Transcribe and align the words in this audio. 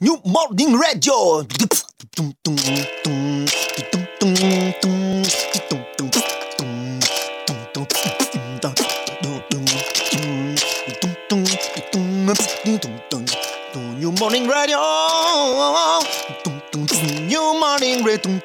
New 0.00 0.20
Morning 0.24 0.78
Radio. 0.78 1.42
Morning 14.18 14.46
Radio. 14.46 14.78
New 17.26 17.58
Morning 17.58 18.04
Radio. 18.04 18.38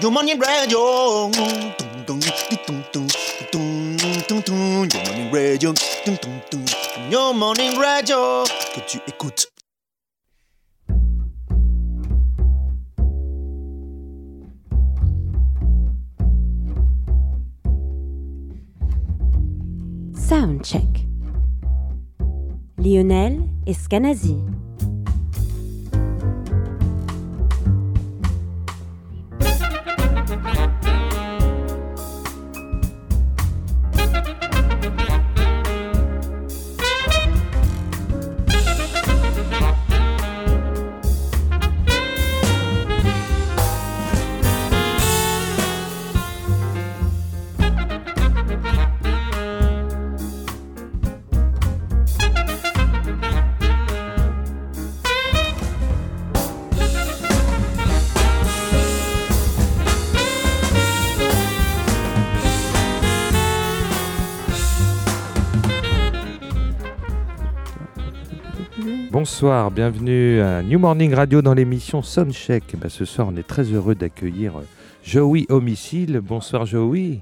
New 0.00 0.10
Morning 0.10 0.38
Radio. 0.38 1.30
New 3.50 4.40
Morning 4.94 5.32
Radio. 5.32 5.89
New 6.06 7.34
Morning 7.34 7.76
Radio. 7.78 8.44
Que 8.74 8.80
tu 8.88 8.98
écoutes. 9.06 9.46
Soundcheck. 20.14 21.06
Lionel 22.78 23.42
Escanazi. 23.66 24.36
Bonsoir, 69.40 69.70
bienvenue 69.70 70.42
à 70.42 70.62
New 70.62 70.78
Morning 70.78 71.14
Radio 71.14 71.40
dans 71.40 71.54
l'émission 71.54 72.02
Soundcheck. 72.02 72.76
Ben, 72.76 72.90
ce 72.90 73.06
soir, 73.06 73.28
on 73.32 73.36
est 73.38 73.46
très 73.46 73.62
heureux 73.62 73.94
d'accueillir 73.94 74.58
euh, 74.58 74.64
Joey 75.02 75.46
Homicile. 75.48 76.20
Bonsoir 76.22 76.66
Joey. 76.66 77.20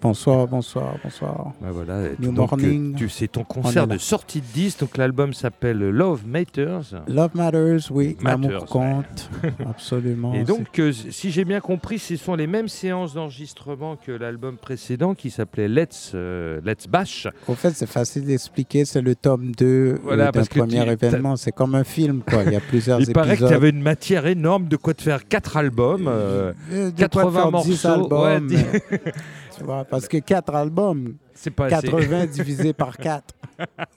Bonsoir, 0.00 0.46
bonsoir, 0.46 0.94
bonsoir. 1.02 1.52
Voilà, 1.60 2.10
New 2.20 2.30
donc, 2.30 2.52
euh, 2.52 2.56
Morning. 2.56 2.94
tu 2.94 3.08
c'est 3.08 3.26
ton 3.26 3.40
On 3.40 3.44
concert 3.62 3.88
de 3.88 3.98
sortie 3.98 4.40
de 4.40 4.46
10, 4.54 4.78
donc 4.78 4.96
l'album 4.96 5.32
s'appelle 5.32 5.78
Love 5.78 6.24
Matters. 6.24 6.94
Love 7.08 7.30
Matters, 7.34 7.90
oui, 7.90 8.16
Matters, 8.22 8.66
compte, 8.66 9.28
absolument. 9.68 10.34
Et 10.34 10.44
donc, 10.44 10.78
euh, 10.78 10.92
si 10.92 11.32
j'ai 11.32 11.44
bien 11.44 11.58
compris, 11.58 11.98
ce 11.98 12.14
sont 12.14 12.36
les 12.36 12.46
mêmes 12.46 12.68
séances 12.68 13.14
d'enregistrement 13.14 13.96
que 13.96 14.12
l'album 14.12 14.56
précédent 14.56 15.16
qui 15.16 15.30
s'appelait 15.30 15.66
Let's, 15.66 16.12
euh, 16.14 16.60
Let's 16.64 16.86
Bash. 16.86 17.26
Au 17.48 17.54
fait, 17.54 17.70
c'est 17.72 17.88
facile 17.88 18.24
d'expliquer, 18.24 18.84
c'est 18.84 19.02
le 19.02 19.16
tome 19.16 19.50
2 19.56 19.64
euh, 19.66 19.98
Voilà, 20.04 20.30
d'un 20.30 20.44
premier 20.44 20.88
événement. 20.92 21.34
C'est 21.34 21.50
comme 21.50 21.74
un 21.74 21.82
film, 21.84 22.22
quoi. 22.22 22.44
Il 22.44 22.52
y 22.52 22.56
a 22.56 22.60
plusieurs 22.60 23.00
Il 23.08 23.12
paraît 23.12 23.30
que 23.30 23.32
épisodes. 23.32 23.48
tu 23.48 23.54
avais 23.56 23.70
une 23.70 23.82
matière 23.82 24.26
énorme 24.26 24.68
de 24.68 24.76
quoi 24.76 24.94
te 24.94 25.02
faire 25.02 25.26
4 25.26 25.56
albums. 25.56 26.06
euh, 26.06 26.52
Euh, 26.72 26.92
de 26.92 27.06
quoi 27.08 27.24
80 27.24 27.32
faire 27.32 27.46
10 27.50 27.50
morceaux, 27.50 27.88
albums. 27.88 28.20
ouais, 28.22 28.40
dix- 28.56 28.64
tu 29.58 29.64
vois, 29.64 29.84
parce 29.84 30.06
que 30.08 30.16
4 30.18 30.54
albums, 30.54 31.16
c'est 31.34 31.50
pas 31.50 31.66
assez. 31.66 31.86
80 31.88 32.26
divisé 32.32 32.72
par 32.72 32.96
4. 32.96 33.34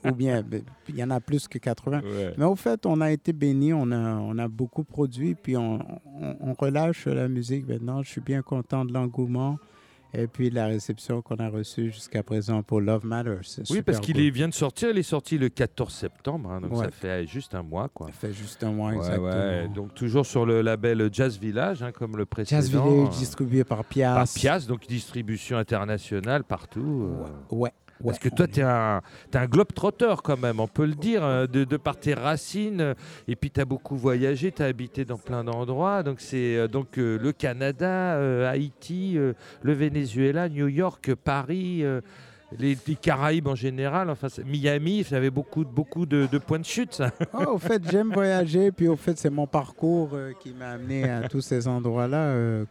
Ou 0.04 0.12
bien, 0.12 0.42
ben, 0.42 0.62
il 0.88 0.96
y 0.96 1.04
en 1.04 1.10
a 1.10 1.20
plus 1.20 1.46
que 1.48 1.58
80. 1.58 2.00
Ouais. 2.02 2.34
Mais 2.36 2.44
au 2.44 2.56
fait, 2.56 2.84
on 2.86 3.00
a 3.00 3.10
été 3.12 3.32
bénis, 3.32 3.72
on 3.72 3.90
a, 3.92 4.16
on 4.16 4.36
a 4.38 4.48
beaucoup 4.48 4.84
produit, 4.84 5.34
puis 5.34 5.56
on, 5.56 5.78
on- 6.20 6.36
on 6.40 6.52
relâche 6.54 7.06
la 7.06 7.28
musique 7.28 7.68
maintenant. 7.68 8.02
Je 8.02 8.10
suis 8.10 8.20
bien 8.20 8.42
content 8.42 8.84
de 8.84 8.92
l'engouement 8.92 9.58
et 10.14 10.26
puis 10.26 10.50
la 10.50 10.66
réception 10.66 11.22
qu'on 11.22 11.36
a 11.36 11.48
reçue 11.48 11.90
jusqu'à 11.90 12.22
présent 12.22 12.62
pour 12.62 12.80
Love 12.80 13.04
Matters. 13.06 13.40
Oui, 13.70 13.82
parce 13.82 13.98
qu'il 14.00 14.14
cool. 14.16 14.30
vient 14.30 14.48
de 14.48 14.54
sortir, 14.54 14.90
il 14.90 14.98
est 14.98 15.02
sorti 15.02 15.38
le 15.38 15.48
14 15.48 15.92
septembre, 15.92 16.50
hein, 16.50 16.60
donc 16.60 16.72
Ouais. 16.72 16.84
ça 16.86 16.90
fait 16.90 17.26
juste 17.26 17.54
un 17.54 17.62
mois. 17.62 17.88
Quoi. 17.92 18.08
Ça 18.08 18.12
fait 18.12 18.32
juste 18.32 18.62
un 18.64 18.72
mois 18.72 18.90
Ouais, 18.90 18.96
exactement. 18.98 19.26
ouais, 19.28 19.68
donc 19.68 19.94
toujours 19.94 20.26
sur 20.26 20.44
le 20.46 20.60
label 20.62 21.08
Jazz 21.12 21.38
Village, 21.38 21.82
hein, 21.82 21.92
comme 21.92 22.16
le 22.16 22.26
précédent. 22.26 22.60
Jazz 22.60 22.70
Village 22.70 23.10
distribué 23.18 23.64
par 23.64 23.84
Pias. 23.84 24.14
par 24.14 24.26
Pias, 24.28 24.66
donc 24.68 24.86
distribution 24.86 25.56
internationale 25.56 26.44
partout. 26.44 27.08
euh. 27.50 27.54
Ouais. 27.54 27.70
Parce 28.04 28.18
que 28.18 28.28
toi, 28.28 28.46
tu 28.46 28.60
es 28.60 28.64
un, 28.64 29.00
t'es 29.30 29.38
un 29.38 29.46
globe-trotteur 29.46 30.22
quand 30.22 30.38
même, 30.38 30.60
on 30.60 30.68
peut 30.68 30.86
le 30.86 30.94
dire, 30.94 31.24
euh, 31.24 31.46
de, 31.46 31.76
par 31.76 31.96
tes 31.96 32.14
racines. 32.14 32.94
Et 33.28 33.36
puis, 33.36 33.50
tu 33.50 33.60
as 33.60 33.64
beaucoup 33.64 33.96
voyagé, 33.96 34.52
tu 34.52 34.62
as 34.62 34.66
habité 34.66 35.04
dans 35.04 35.18
plein 35.18 35.44
d'endroits. 35.44 36.02
Donc, 36.02 36.20
c'est 36.20 36.56
euh, 36.56 36.68
donc 36.68 36.98
euh, 36.98 37.18
le 37.18 37.32
Canada, 37.32 38.16
euh, 38.16 38.50
Haïti, 38.50 39.14
le 39.14 39.72
Venezuela, 39.72 40.48
New 40.48 40.68
York, 40.68 41.14
Paris, 41.14 41.84
les, 42.58 42.76
Caraïbes 43.00 43.48
en 43.48 43.54
général. 43.54 44.10
Enfin, 44.10 44.28
Miami, 44.44 45.04
ça 45.04 45.16
avait 45.16 45.30
beaucoup, 45.30 45.64
beaucoup 45.64 46.06
de, 46.06 46.26
points 46.38 46.58
de 46.58 46.64
chute. 46.64 47.02
Ah, 47.32 47.50
au 47.50 47.58
fait, 47.58 47.82
j'aime 47.90 48.12
voyager, 48.12 48.72
puis 48.72 48.88
au 48.88 48.96
fait, 48.96 49.18
c'est 49.18 49.30
mon 49.30 49.46
parcours 49.46 50.16
qui 50.40 50.52
m'a 50.52 50.70
amené 50.70 51.08
à 51.08 51.28
tous 51.28 51.40
ces 51.40 51.66
endroits-là. 51.66 52.64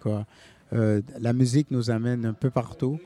la 0.72 1.34
musique 1.34 1.72
nous 1.72 1.90
amène 1.90 2.26
un 2.26 2.34
peu 2.34 2.50
partout. 2.50 3.00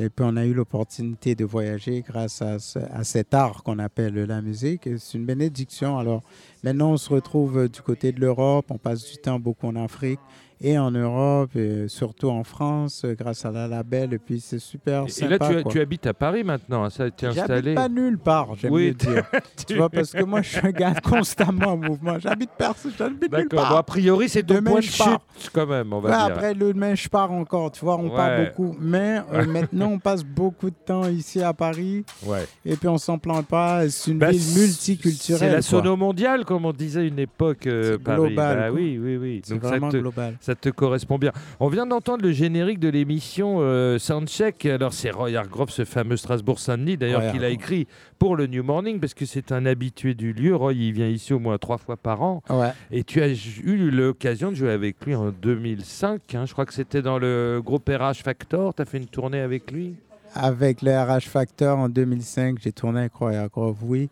Et 0.00 0.10
puis, 0.10 0.24
on 0.24 0.36
a 0.36 0.44
eu 0.46 0.54
l'opportunité 0.54 1.34
de 1.34 1.44
voyager 1.44 2.02
grâce 2.02 2.40
à, 2.40 2.58
à 2.92 3.02
cet 3.02 3.34
art 3.34 3.64
qu'on 3.64 3.80
appelle 3.80 4.14
la 4.14 4.40
musique. 4.40 4.88
C'est 4.96 5.18
une 5.18 5.26
bénédiction. 5.26 5.98
Alors, 5.98 6.22
maintenant, 6.62 6.92
on 6.92 6.96
se 6.96 7.12
retrouve 7.12 7.58
euh, 7.58 7.68
du 7.68 7.82
côté 7.82 8.12
de 8.12 8.20
l'Europe. 8.20 8.66
On 8.70 8.78
passe 8.78 9.10
du 9.10 9.16
temps 9.16 9.40
beaucoup 9.40 9.66
en 9.66 9.74
Afrique 9.74 10.20
et 10.60 10.78
en 10.78 10.90
Europe, 10.90 11.54
et 11.56 11.86
surtout 11.88 12.28
en 12.30 12.42
France, 12.44 13.04
grâce 13.18 13.44
à 13.44 13.50
la 13.50 13.68
label. 13.68 14.12
Et 14.14 14.18
puis, 14.18 14.40
c'est 14.40 14.58
super 14.58 15.04
Et 15.04 15.08
sympa. 15.08 15.38
là, 15.48 15.56
tu, 15.56 15.62
quoi. 15.62 15.72
tu 15.72 15.80
habites 15.80 16.06
à 16.06 16.14
Paris 16.14 16.42
maintenant, 16.44 16.84
hein, 16.84 16.90
ça 16.90 17.10
t'es 17.10 17.26
installé. 17.26 17.74
Pas 17.74 17.88
nulle 17.88 18.18
part, 18.18 18.54
j'aime 18.56 18.72
Oui, 18.72 18.94
dire. 18.94 19.24
tu 19.66 19.76
vois, 19.76 19.88
parce 19.88 20.12
que 20.12 20.22
moi, 20.24 20.42
je 20.42 20.48
suis 20.50 20.66
un 20.66 20.70
gars 20.70 20.94
constamment 21.04 21.68
en 21.72 21.76
mouvement. 21.76 22.18
J'habite 22.18 22.50
personne, 22.58 22.92
j'habite 22.98 23.32
nulle 23.32 23.48
part. 23.48 23.70
bon, 23.70 23.76
a 23.76 23.82
priori, 23.82 24.28
c'est 24.28 24.42
ton 24.42 24.54
Demain, 24.54 24.70
point 24.72 24.80
de 24.80 24.84
je 24.84 24.98
pars. 24.98 25.20
chute 25.38 25.50
quand 25.52 25.66
même, 25.66 25.92
on 25.92 26.00
va 26.00 26.10
Ouais, 26.10 26.16
dire. 26.16 26.24
après, 26.36 26.54
le 26.54 26.72
demain, 26.72 26.94
je 26.94 27.08
pars 27.08 27.30
encore. 27.32 27.70
Tu 27.70 27.84
vois, 27.84 27.96
on 27.96 28.10
part 28.10 28.28
Ouais. 28.30 28.46
beaucoup. 28.46 28.76
Mais 28.80 29.20
euh, 29.32 29.46
maintenant, 29.46 29.92
on 29.92 29.98
passe 29.98 30.24
beaucoup 30.24 30.70
de 30.70 30.76
temps 30.84 31.06
ici 31.08 31.40
à 31.42 31.52
Paris. 31.52 32.04
Ouais. 32.26 32.46
Et 32.64 32.76
puis, 32.76 32.88
on 32.88 32.98
s'en 32.98 33.18
plaint 33.18 33.46
pas. 33.46 33.88
C'est 33.88 34.10
une 34.10 34.18
Bah, 34.18 34.30
ville 34.30 34.42
multiculturelle. 34.58 35.38
C'est 35.38 35.50
la 35.56 35.62
sono 35.62 35.96
mondiale, 35.96 36.44
comme 36.44 36.64
on 36.64 36.72
disait 36.72 37.06
une 37.06 37.18
époque, 37.18 37.66
euh, 37.66 37.96
Paris. 37.98 38.28
global, 38.28 38.58
Bah 38.58 38.70
oui, 38.72 38.98
oui, 39.00 39.16
oui. 39.16 39.40
C'est 39.44 39.54
Donc 39.54 39.62
ça 39.62 39.68
vraiment 39.68 39.88
te, 39.90 39.96
global. 39.98 40.36
Ça 40.48 40.54
te 40.54 40.70
correspond 40.70 41.18
bien. 41.18 41.30
On 41.60 41.68
vient 41.68 41.84
d'entendre 41.84 42.24
le 42.24 42.32
générique 42.32 42.80
de 42.80 42.88
l'émission 42.88 43.58
euh, 43.60 43.98
Soundcheck. 43.98 44.64
Alors 44.64 44.94
c'est 44.94 45.10
Roy 45.10 45.34
Hargrove, 45.34 45.68
ce 45.68 45.84
fameux 45.84 46.16
Strasbourg-Saint-Denis, 46.16 46.96
d'ailleurs, 46.96 47.20
Roy 47.20 47.32
qu'il 47.32 47.44
a 47.44 47.50
écrit 47.50 47.86
pour 48.18 48.34
le 48.34 48.46
New 48.46 48.62
Morning, 48.62 48.98
parce 48.98 49.12
que 49.12 49.26
c'est 49.26 49.52
un 49.52 49.66
habitué 49.66 50.14
du 50.14 50.32
lieu. 50.32 50.56
Roy, 50.56 50.72
il 50.72 50.92
vient 50.94 51.06
ici 51.08 51.34
au 51.34 51.38
moins 51.38 51.58
trois 51.58 51.76
fois 51.76 51.98
par 51.98 52.22
an. 52.22 52.42
Ouais. 52.48 52.72
Et 52.90 53.04
tu 53.04 53.20
as 53.20 53.28
eu 53.28 53.90
l'occasion 53.90 54.50
de 54.50 54.56
jouer 54.56 54.70
avec 54.70 55.04
lui 55.04 55.14
en 55.14 55.30
2005. 55.30 56.34
hein. 56.34 56.46
Je 56.46 56.52
crois 56.54 56.64
que 56.64 56.72
c'était 56.72 57.02
dans 57.02 57.18
le 57.18 57.60
groupe 57.62 57.86
RH 57.90 58.22
Factor. 58.24 58.74
Tu 58.74 58.80
as 58.80 58.86
fait 58.86 58.96
une 58.96 59.06
tournée 59.06 59.40
avec 59.40 59.70
lui? 59.70 59.96
Avec 60.34 60.80
le 60.80 60.92
RH 60.98 61.28
Factor 61.28 61.78
en 61.78 61.90
2005, 61.90 62.56
j'ai 62.62 62.72
tourné 62.72 63.00
avec 63.00 63.12
Roy 63.14 63.34
Hargrove, 63.34 63.76
oui. 63.82 64.08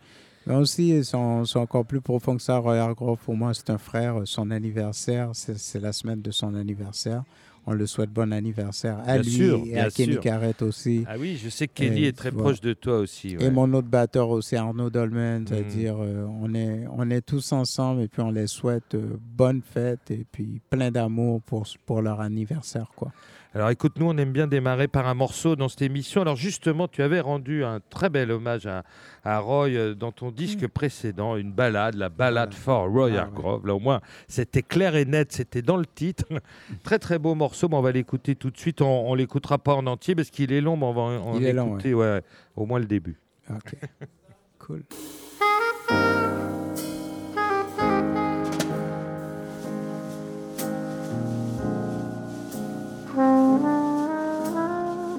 Mais 0.47 0.55
aussi, 0.55 0.91
ils 0.91 1.05
sont, 1.05 1.45
sont 1.45 1.61
encore 1.61 1.85
plus 1.85 2.01
profonds 2.01 2.37
que 2.37 2.43
ça. 2.43 2.59
Roy 2.59 2.77
Hargrove, 2.79 3.19
pour 3.25 3.37
moi, 3.37 3.53
c'est 3.55 3.71
un 3.71 3.79
frère. 3.79 4.21
Son 4.25 4.51
anniversaire, 4.51 5.31
c'est 5.35 5.81
la 5.81 5.93
semaine 5.93 6.23
de 6.23 6.31
son 6.31 6.55
anniversaire. 6.55 7.25
On 7.69 7.73
le 7.73 7.85
souhaite 7.87 8.11
bon 8.13 8.33
anniversaire 8.33 8.99
à 9.01 9.15
Bien 9.15 9.23
lui 9.23 9.31
sûr, 9.31 9.61
et 9.67 9.81
à 9.81 9.91
Kenny 9.91 10.13
sûr. 10.13 10.21
Carrette 10.23 10.63
aussi. 10.63 11.05
Ah 11.09 11.15
oui, 11.19 11.37
je 11.43 11.49
sais 11.49 11.67
que 11.67 11.73
Kelly 11.75 12.05
Et 12.05 12.09
est 12.09 12.13
très 12.17 12.31
proche 12.31 12.61
de 12.61 12.75
toi 12.75 12.99
aussi. 12.99 13.37
Et 13.41 13.51
mon 13.51 13.73
autre 13.75 13.89
batteur 13.89 14.29
aussi, 14.31 14.55
Arnaud 14.55 14.89
Dolmen, 14.89 15.41
Mhm. 15.41 15.47
c'est-à-dire 15.49 15.97
euh, 15.99 16.29
on, 16.41 16.55
est, 16.55 16.85
on 16.97 17.11
est 17.11 17.23
tous 17.23 17.51
ensemble 17.51 18.03
et 18.03 18.09
puis 18.09 18.23
on 18.23 18.31
les 18.31 18.47
souhaite 18.47 18.95
euh, 18.95 19.17
bonne 19.21 19.63
fête 19.63 20.13
et 20.13 20.25
puis 20.31 20.61
plein 20.71 20.93
d'amour 20.93 21.43
pour, 21.43 21.67
pour 21.87 22.03
leur 22.03 22.21
anniversaire. 22.21 22.93
Quoi. 22.95 23.11
Alors 23.55 23.71
écoute, 23.71 23.99
nous 23.99 24.07
on 24.07 24.17
aime 24.19 24.33
bien 24.33 24.47
démarrer 24.47 24.89
par 24.89 25.07
un 25.07 25.15
morceau 25.15 25.57
dans 25.57 25.69
cette 25.69 25.83
émission. 25.83 26.21
Alors 26.21 26.37
justement, 26.37 26.89
tu 26.89 27.03
avais 27.03 27.21
rendu 27.21 27.65
un 27.65 27.81
très 27.91 28.11
bel 28.11 28.31
hommage 28.31 28.67
à, 28.67 28.85
à 29.25 29.39
Roy 29.39 29.69
euh, 29.71 29.95
dans 29.95 30.13
ton 30.13 30.31
disque 30.31 30.67
précédent, 30.69 31.37
une 31.37 31.53
balade, 31.53 31.95
la 31.95 32.09
balade 32.09 32.53
for 32.53 32.89
Roy 32.89 33.13
Ah 33.17 33.29
ouais. 33.29 33.59
Là 33.65 33.75
au 33.75 33.81
moins, 33.81 34.01
c'était 34.29 34.63
clair 34.63 34.95
et 34.97 35.05
net, 35.05 35.33
c'était 35.33 35.63
dans 35.63 35.77
le 35.77 35.87
titre. 35.87 36.25
très 36.83 36.99
très 36.99 37.19
beau 37.19 37.35
morceau, 37.35 37.69
mais 37.69 37.77
on 37.77 37.83
va 37.83 37.93
l'écouter 37.93 38.35
tout 38.35 38.51
de 38.51 38.59
suite. 38.59 38.83
On, 38.83 39.11
on 39.11 39.15
l'écoutera 39.15 39.59
pas 39.59 39.75
en 39.75 39.87
entier 39.87 40.15
parce 40.15 40.31
qu'il 40.31 40.53
est 40.53 40.61
long, 40.61 40.77
mais 40.77 40.87
on 40.87 40.93
va 40.93 41.03
en, 41.03 41.39
long, 41.41 41.67
écouter 41.69 41.95
ouais, 41.95 42.23
au 42.57 42.67
moins 42.67 42.79
le 42.79 42.87
début. 42.87 43.19
OK. 43.51 43.77
cool. 44.59 44.83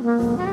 Mm-hmm. 0.08 0.47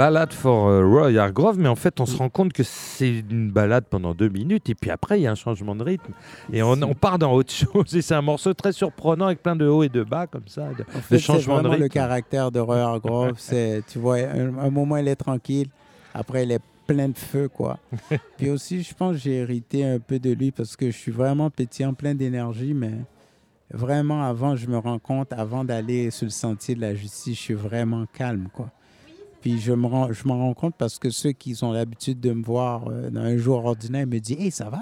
Ballade 0.00 0.32
for 0.32 0.68
euh, 0.68 0.82
Roy 0.86 1.18
Hargrove, 1.18 1.58
mais 1.58 1.68
en 1.68 1.76
fait, 1.76 2.00
on 2.00 2.06
se 2.06 2.16
rend 2.16 2.30
compte 2.30 2.54
que 2.54 2.62
c'est 2.62 3.18
une 3.30 3.50
balade 3.50 3.84
pendant 3.90 4.14
deux 4.14 4.30
minutes, 4.30 4.70
et 4.70 4.74
puis 4.74 4.90
après, 4.90 5.20
il 5.20 5.24
y 5.24 5.26
a 5.26 5.30
un 5.30 5.34
changement 5.34 5.76
de 5.76 5.82
rythme, 5.84 6.12
et 6.50 6.62
on, 6.62 6.72
on 6.72 6.94
part 6.94 7.18
dans 7.18 7.34
autre 7.34 7.52
chose, 7.52 7.94
et 7.94 8.00
c'est 8.00 8.14
un 8.14 8.22
morceau 8.22 8.54
très 8.54 8.72
surprenant 8.72 9.26
avec 9.26 9.42
plein 9.42 9.56
de 9.56 9.66
hauts 9.66 9.82
et 9.82 9.90
de 9.90 10.02
bas, 10.02 10.26
comme 10.26 10.46
ça. 10.48 10.68
de- 10.70 10.84
En 10.96 11.00
fait, 11.02 11.18
c'est 11.18 11.18
changement 11.18 11.56
de 11.56 11.60
vraiment 11.64 11.76
le 11.76 11.82
rythme. 11.82 11.92
caractère 11.92 12.50
de 12.50 12.60
Roy 12.60 12.78
Hargrove. 12.78 13.34
c'est, 13.36 13.82
tu 13.88 13.98
vois, 13.98 14.16
un, 14.20 14.56
un 14.56 14.70
moment, 14.70 14.96
il 14.96 15.06
est 15.06 15.16
tranquille. 15.16 15.68
Après, 16.14 16.44
il 16.44 16.52
est 16.52 16.62
plein 16.86 17.10
de 17.10 17.18
feu, 17.18 17.48
quoi. 17.48 17.78
Puis 18.38 18.48
aussi, 18.48 18.82
je 18.82 18.94
pense 18.94 19.16
que 19.16 19.18
j'ai 19.18 19.34
hérité 19.36 19.84
un 19.84 19.98
peu 19.98 20.18
de 20.18 20.30
lui 20.32 20.50
parce 20.50 20.76
que 20.76 20.86
je 20.90 20.96
suis 20.96 21.12
vraiment 21.12 21.50
pétillant, 21.50 21.92
plein 21.92 22.14
d'énergie, 22.14 22.72
mais 22.72 22.92
vraiment, 23.70 24.22
avant, 24.24 24.56
je 24.56 24.66
me 24.66 24.78
rends 24.78 24.98
compte, 24.98 25.30
avant 25.34 25.62
d'aller 25.62 26.10
sur 26.10 26.24
le 26.24 26.30
sentier 26.30 26.74
de 26.74 26.80
la 26.80 26.94
justice, 26.94 27.36
je 27.36 27.40
suis 27.42 27.54
vraiment 27.54 28.06
calme, 28.14 28.48
quoi. 28.54 28.70
Puis 29.40 29.58
je 29.58 29.72
me 29.72 29.86
rends, 29.86 30.12
je 30.12 30.26
m'en 30.28 30.38
rends 30.38 30.54
compte 30.54 30.74
parce 30.76 30.98
que 30.98 31.10
ceux 31.10 31.32
qui 31.32 31.56
ont 31.62 31.72
l'habitude 31.72 32.20
de 32.20 32.32
me 32.32 32.42
voir 32.42 32.88
euh, 32.88 33.10
dans 33.10 33.22
un 33.22 33.36
jour 33.36 33.64
ordinaire 33.64 34.06
me 34.06 34.18
disent 34.18 34.38
Hey, 34.38 34.50
ça 34.50 34.68
va, 34.68 34.80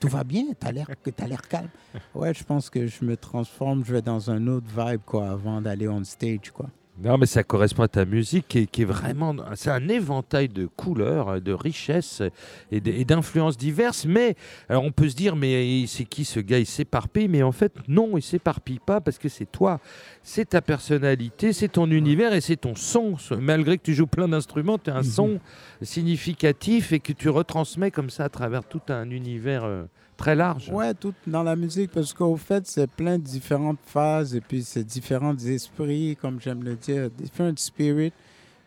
tout 0.00 0.08
va 0.08 0.24
bien, 0.24 0.44
t'as 0.58 0.72
l'air, 0.72 0.88
t'as 1.16 1.26
l'air 1.26 1.42
calme? 1.42 1.68
Ouais, 2.14 2.34
je 2.34 2.42
pense 2.42 2.70
que 2.70 2.86
je 2.86 3.04
me 3.04 3.16
transforme, 3.16 3.84
je 3.84 3.92
vais 3.92 4.02
dans 4.02 4.30
un 4.30 4.46
autre 4.46 4.66
vibe, 4.68 5.00
quoi, 5.06 5.30
avant 5.30 5.60
d'aller 5.60 5.88
on 5.88 6.02
stage, 6.04 6.50
quoi. 6.52 6.68
Non, 7.02 7.18
mais 7.18 7.26
ça 7.26 7.42
correspond 7.42 7.82
à 7.82 7.88
ta 7.88 8.04
musique 8.04 8.46
qui 8.46 8.58
est, 8.60 8.66
qui 8.66 8.82
est 8.82 8.84
vraiment. 8.84 9.34
C'est 9.56 9.70
un 9.70 9.88
éventail 9.88 10.48
de 10.48 10.66
couleurs, 10.66 11.40
de 11.40 11.52
richesses 11.52 12.22
et 12.70 12.80
d'influences 13.04 13.56
diverses. 13.56 14.04
Mais 14.04 14.36
alors 14.68 14.84
on 14.84 14.92
peut 14.92 15.08
se 15.08 15.16
dire, 15.16 15.34
mais 15.34 15.84
c'est 15.88 16.04
qui 16.04 16.24
ce 16.24 16.38
gars? 16.38 16.60
Il 16.60 16.66
s'éparpille. 16.66 17.26
Mais 17.26 17.42
en 17.42 17.50
fait, 17.50 17.72
non, 17.88 18.16
il 18.16 18.22
s'éparpille 18.22 18.78
pas 18.78 19.00
parce 19.00 19.18
que 19.18 19.28
c'est 19.28 19.50
toi. 19.50 19.80
C'est 20.22 20.50
ta 20.50 20.62
personnalité, 20.62 21.52
c'est 21.52 21.68
ton 21.68 21.90
univers 21.90 22.32
et 22.32 22.40
c'est 22.40 22.56
ton 22.56 22.76
son. 22.76 23.16
Malgré 23.40 23.76
que 23.76 23.82
tu 23.82 23.94
joues 23.94 24.06
plein 24.06 24.28
d'instruments, 24.28 24.78
tu 24.78 24.90
as 24.90 24.96
un 24.96 25.02
son 25.02 25.40
significatif 25.82 26.92
et 26.92 27.00
que 27.00 27.12
tu 27.12 27.28
retransmets 27.28 27.90
comme 27.90 28.08
ça 28.08 28.24
à 28.24 28.28
travers 28.28 28.64
tout 28.64 28.82
un 28.88 29.10
univers 29.10 29.64
euh, 29.64 29.84
très 30.16 30.34
large. 30.34 30.70
Ouais, 30.70 30.94
tout 30.94 31.14
dans 31.26 31.42
la 31.42 31.56
musique, 31.56 31.90
parce 31.90 32.12
qu'au 32.12 32.36
fait, 32.36 32.66
c'est 32.66 32.90
plein 32.90 33.18
de 33.18 33.24
différentes 33.24 33.78
phases 33.84 34.34
et 34.34 34.40
puis 34.40 34.62
c'est 34.62 34.84
différents 34.84 35.36
esprits, 35.36 36.16
comme 36.20 36.40
j'aime 36.40 36.62
le 36.62 36.76
dire, 36.76 37.10
différents 37.10 37.52
spirits. 37.56 38.12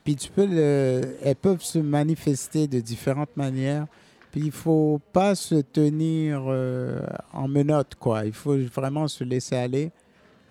Puis 0.04 0.16
tu 0.16 0.30
peux 0.32 0.46
le, 0.46 1.02
elles 1.22 1.36
peuvent 1.36 1.62
se 1.62 1.80
manifester 1.80 2.68
de 2.68 2.80
différentes 2.80 3.36
manières. 3.36 3.88
Puis 4.32 4.42
il 4.46 4.52
faut 4.52 5.02
pas 5.14 5.36
se 5.36 5.56
tenir 5.56 6.44
euh, 6.48 7.02
en 7.34 7.48
menottes, 7.48 7.96
quoi. 7.96 8.26
Il 8.26 8.34
faut 8.34 8.58
vraiment 8.58 9.08
se 9.08 9.24
laisser 9.24 9.56
aller 9.56 9.92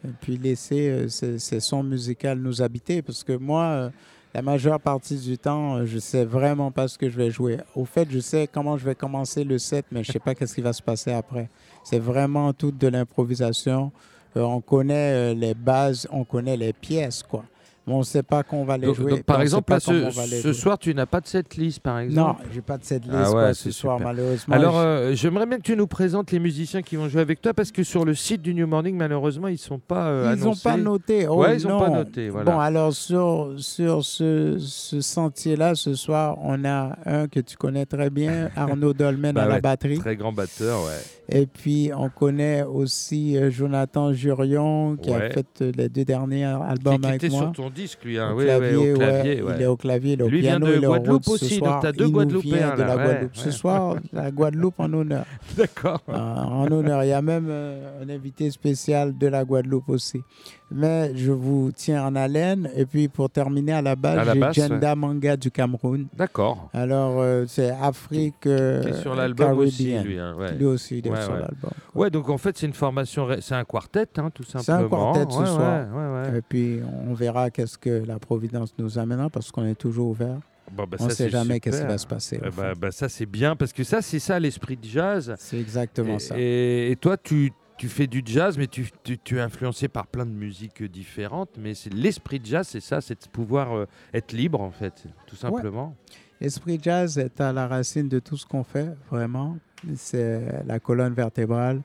et 0.05 0.13
puis 0.21 0.37
laisser 0.37 0.89
euh, 0.89 1.09
ces, 1.09 1.39
ces 1.39 1.61
sons 1.61 1.83
musicaux 1.83 2.35
nous 2.35 2.63
habiter. 2.63 3.03
Parce 3.03 3.25
que 3.25 3.33
moi, 3.33 3.63
euh, 3.65 3.91
la 4.37 4.43
majeure 4.43 4.79
partie 4.79 5.17
du 5.17 5.39
temps, 5.39 5.77
euh, 5.77 5.87
je 5.87 5.99
sais 5.99 6.27
vraiment 6.27 6.71
pas 6.71 6.89
ce 6.89 6.99
que 6.99 7.09
je 7.09 7.17
vais 7.17 7.31
jouer. 7.31 7.57
Au 7.75 7.87
fait, 7.87 8.07
je 8.11 8.19
sais 8.19 8.47
comment 8.47 8.77
je 8.77 8.85
vais 8.85 8.95
commencer 8.95 9.45
le 9.45 9.57
set, 9.57 9.87
mais 9.91 10.05
je 10.05 10.13
sais 10.13 10.19
pas 10.19 10.35
qu'est-ce 10.35 10.55
qui 10.55 10.61
va 10.61 10.75
se 10.75 10.83
passer 10.83 11.11
après. 11.11 11.49
C'est 11.85 11.99
vraiment 11.99 12.53
tout 12.53 12.71
de 12.71 12.87
l'improvisation. 12.87 13.93
Euh, 14.37 14.43
on 14.43 14.61
connaît 14.61 15.33
euh, 15.33 15.35
les 15.35 15.55
bases, 15.55 16.07
on 16.13 16.25
connaît 16.25 16.59
les 16.59 16.75
pièces, 16.75 17.23
quoi. 17.23 17.45
On 17.89 17.99
ne 17.99 18.03
sait 18.05 18.25
pas 18.25 18.43
qu'on 18.43 18.65
va 18.65 18.77
les 18.77 18.89
Donc, 18.89 18.97
jouer. 18.97 19.11
donc, 19.13 19.23
par 19.23 19.41
exemple, 19.41 19.71
là, 19.73 19.79
ce, 19.79 20.53
soir, 20.53 20.77
tu 20.77 20.93
n'as 20.93 21.07
pas 21.07 21.21
de 21.21 21.29
cette 21.29 21.55
liste, 21.57 21.79
par 21.81 21.95
Non, 21.95 22.01
exemple? 22.01 22.43
j'ai 22.53 22.61
pas 22.61 22.79
de 22.79 22.85
cette 22.85 23.05
liste 23.05 23.15
Ah 23.17 23.29
ouais, 23.29 23.33
quoi, 23.35 23.55
ce 23.55 23.71
soir, 23.71 24.01
malheureusement. 24.01 24.55
Alors, 24.57 24.77
euh, 24.79 25.13
j'aimerais 25.15 25.47
bien 25.47 25.59
que 25.59 25.63
tu 25.63 25.77
nous 25.77 25.87
présentes 25.87 26.33
les 26.33 26.41
musiciens 26.41 26.83
qui 26.83 26.97
vont 26.97 27.09
jouer 27.09 27.21
avec 27.21 27.41
toi 27.41 27.55
parce 27.55 27.71
que 27.71 27.85
sur 27.85 28.05
le 28.05 28.15
site 28.15 28.43
du 28.43 28.55
New 28.55 28.67
Morning, 28.67 28.97
malheureusement, 28.97 29.47
ils 29.47 29.57
sont 29.59 29.79
pas 29.79 30.09
euh, 30.09 30.35
ils 30.37 30.43
n'ont 30.45 30.57
pas 30.57 30.77
noté. 30.77 31.29
Oh, 31.29 31.37
Ouais, 31.43 31.55
ils 31.55 31.67
ont 31.69 31.79
pas 31.79 31.89
non. 31.91 31.95
noté, 31.99 32.29
voilà. 32.29 32.51
Bon, 32.51 32.59
alors 32.59 32.93
sur, 32.93 33.53
sur 33.59 34.05
ce, 34.05 34.57
ce 34.59 35.01
sentier-là, 35.01 35.77
ce 35.77 35.95
soir, 35.95 36.39
on 36.43 36.65
a 36.65 36.97
un 37.07 37.29
que 37.29 37.39
tu 37.39 37.57
connais 37.57 37.87
très 37.87 38.11
bien, 38.11 38.51
Arnaud 38.57 38.95
Dolmen 38.95 39.33
Bah 39.35 39.45
à 39.45 39.47
la 39.49 39.61
batterie. 39.61 39.99
Très 39.99 40.17
grand 40.17 40.33
batteur, 40.33 40.81
ouais. 40.85 41.01
Et 41.29 41.47
puis, 41.47 41.91
on 41.97 42.09
connaît 42.09 42.63
aussi 42.63 43.37
euh, 43.37 43.51
Jonathan 43.51 44.13
Jurion, 44.13 44.97
qui 44.97 45.13
a 45.13 45.31
fait 45.31 45.47
euh, 45.63 45.73
les 45.77 45.89
deux 45.89 46.05
derniers 46.05 46.39
Qui, 46.39 46.45
albums 46.45 47.01
qui 47.01 47.07
avec 47.09 47.25
était 47.25 47.33
moi. 47.33 47.41
sur 47.43 47.53
ton 47.53 47.71
disque, 47.77 48.05
lui. 48.05 48.19
Hein. 48.19 48.33
Au 48.33 48.37
Oui, 48.39 48.45
clavier, 48.45 48.77
ouais, 48.77 48.93
au 48.93 48.97
clavier, 48.97 49.43
ouais. 49.43 49.53
Il 49.57 49.63
est 49.63 49.67
au 49.67 49.77
clavier, 49.77 50.23
au 50.23 50.29
Lui 50.29 50.41
vient 50.41 50.59
piano, 50.59 50.67
de 50.67 50.73
il 50.77 50.83
est 50.83 50.87
au 50.87 50.91
Guadeloupe 50.91 51.29
aussi, 51.29 51.45
ce 51.47 51.55
donc 51.61 51.69
soir. 51.69 51.81
t'as 51.81 51.93
deux 51.93 52.09
Guadeloupéens, 52.09 52.75
de 52.77 52.83
la 52.83 52.95
Guadeloupe. 52.97 53.37
Ce 53.37 53.51
soir, 53.51 53.97
la 54.13 54.31
Guadeloupe 54.31 54.81
en 54.81 54.93
honneur. 54.93 55.25
D'accord. 55.57 56.03
Euh, 56.09 56.13
en 56.15 56.71
honneur. 56.73 57.05
Il 57.05 57.09
y 57.09 57.13
a 57.13 57.23
même 57.23 57.47
euh, 57.49 58.03
un 58.03 58.09
invité 58.09 58.51
spécial 58.51 59.17
de 59.17 59.27
la 59.29 59.45
Guadeloupe 59.45 59.89
aussi. 59.89 60.21
Mais 60.71 61.15
je 61.17 61.31
vous 61.31 61.71
tiens 61.75 62.05
en 62.05 62.17
haleine. 62.17 62.69
Et 62.75 62.87
puis 62.87 63.07
pour 63.09 63.31
terminer 63.31 63.73
à 63.75 63.83
la 63.83 63.95
base, 63.95 64.29
j'ai 64.53 64.63
Jenda 64.63 64.97
Manga 64.97 65.37
du 65.37 65.51
Cameroun. 65.51 66.07
D'accord. 66.17 66.69
Alors 66.73 67.21
euh, 67.21 67.45
c'est 67.47 67.71
Afrique. 67.71 68.47
euh, 68.47 68.83
Qui 68.83 68.89
est 68.89 69.01
sur 69.01 69.15
l'album 69.15 69.59
aussi, 69.59 69.97
lui. 69.99 70.19
hein, 70.19 70.35
ouais. 70.37 70.55
Lui 70.55 70.65
aussi, 70.65 70.99
il 70.99 71.07
est 71.07 71.11
Ouais, 71.11 71.23
sur 71.23 71.35
l'album. 71.35 71.71
Ouais, 71.95 72.11
donc 72.11 72.29
en 72.29 72.39
fait, 72.39 72.59
c'est 72.59 72.67
une 72.67 72.73
formation, 72.73 73.29
c'est 73.41 73.55
un 73.55 73.65
quartet, 73.65 74.09
hein, 74.19 74.31
tout 74.35 74.43
C'est 74.43 74.59
un 74.59 74.63
simplement. 74.63 75.13
quartet 75.13 75.33
ce 75.33 75.45
soir. 75.47 75.87
Ouais, 75.93 75.99
ouais, 76.01 76.31
ouais. 76.33 76.39
Et 76.39 76.43
puis 76.43 76.81
on 77.09 77.15
verra 77.15 77.51
qu'est-ce 77.51 77.79
que 77.79 78.03
la 78.05 78.19
Providence 78.19 78.75
nous 78.79 78.99
amènera 78.99 79.31
parce 79.31 79.51
qu'on 79.53 79.67
est 79.67 79.77
toujours 79.77 80.09
ouvert. 80.09 80.39
Bon, 80.73 80.85
bah, 80.91 80.97
on 80.99 81.05
ne 81.07 81.11
sait 81.11 81.31
jamais 81.31 81.61
qu'est-ce 81.61 81.83
qui 81.83 81.87
va 81.87 81.97
se 81.97 82.09
passer. 82.09 82.41
Eh 82.43 82.49
au 82.49 82.51
bah, 82.51 82.73
bah, 82.77 82.91
ça, 82.91 83.09
c'est 83.09 83.25
bien 83.27 83.55
parce 83.55 83.73
que 83.73 83.85
ça, 83.85 84.03
c'est 84.03 84.19
ça 84.19 84.41
l'esprit 84.41 84.77
de 84.77 84.85
jazz. 84.85 85.33
C'est 85.39 85.61
exactement 85.61 86.17
Et, 86.17 86.19
ça. 86.19 86.35
et- 86.37 86.91
et 86.91 86.97
toi, 86.97 87.17
tu, 87.17 87.53
tu 87.77 87.89
fais 87.89 88.07
du 88.07 88.23
jazz, 88.25 88.57
mais 88.59 88.67
tu, 88.67 88.89
tu- 89.05 89.19
tu 89.19 89.37
es 89.39 89.41
influencé 89.41 89.89
par 89.89 90.07
plein 90.07 90.25
de 90.27 90.31
musiques 90.31 90.83
différentes. 90.83 91.51
Mais 91.59 91.75
c'est 91.75 91.93
l'esprit 91.93 92.41
de 92.41 92.47
jazz, 92.47 92.67
c'est 92.69 92.81
ça, 92.81 93.01
c'est 93.01 93.23
de 93.25 93.29
pouvoir 93.29 93.75
euh, 93.77 93.87
être 94.15 94.33
libre, 94.33 94.61
en 94.61 94.71
fait, 94.71 95.05
tout 95.27 95.37
simplement. 95.37 95.95
L'esprit 96.41 96.79
jazz 96.83 97.19
est 97.19 97.41
à 97.41 97.53
la 97.53 97.67
racine 97.67 98.09
de 98.09 98.19
tout 98.19 98.37
ce 98.37 98.45
qu'on 98.47 98.65
fait, 98.65 98.91
vraiment. 99.11 99.57
C'est 99.95 100.65
la 100.67 100.81
colonne 100.81 101.15
vertébrale 101.15 101.83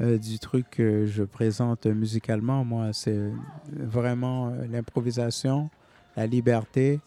euh, 0.00 0.18
du 0.18 0.38
truc 0.38 0.66
que 0.70 1.06
je 1.06 1.22
présente 1.24 1.86
musicalement. 1.86 2.64
Moi, 2.64 2.92
c'est 2.92 3.30
vraiment 3.72 4.48
euh, 4.48 4.66
l'improvisation, 4.70 5.68
la 6.16 6.26
liberté, 6.26 7.00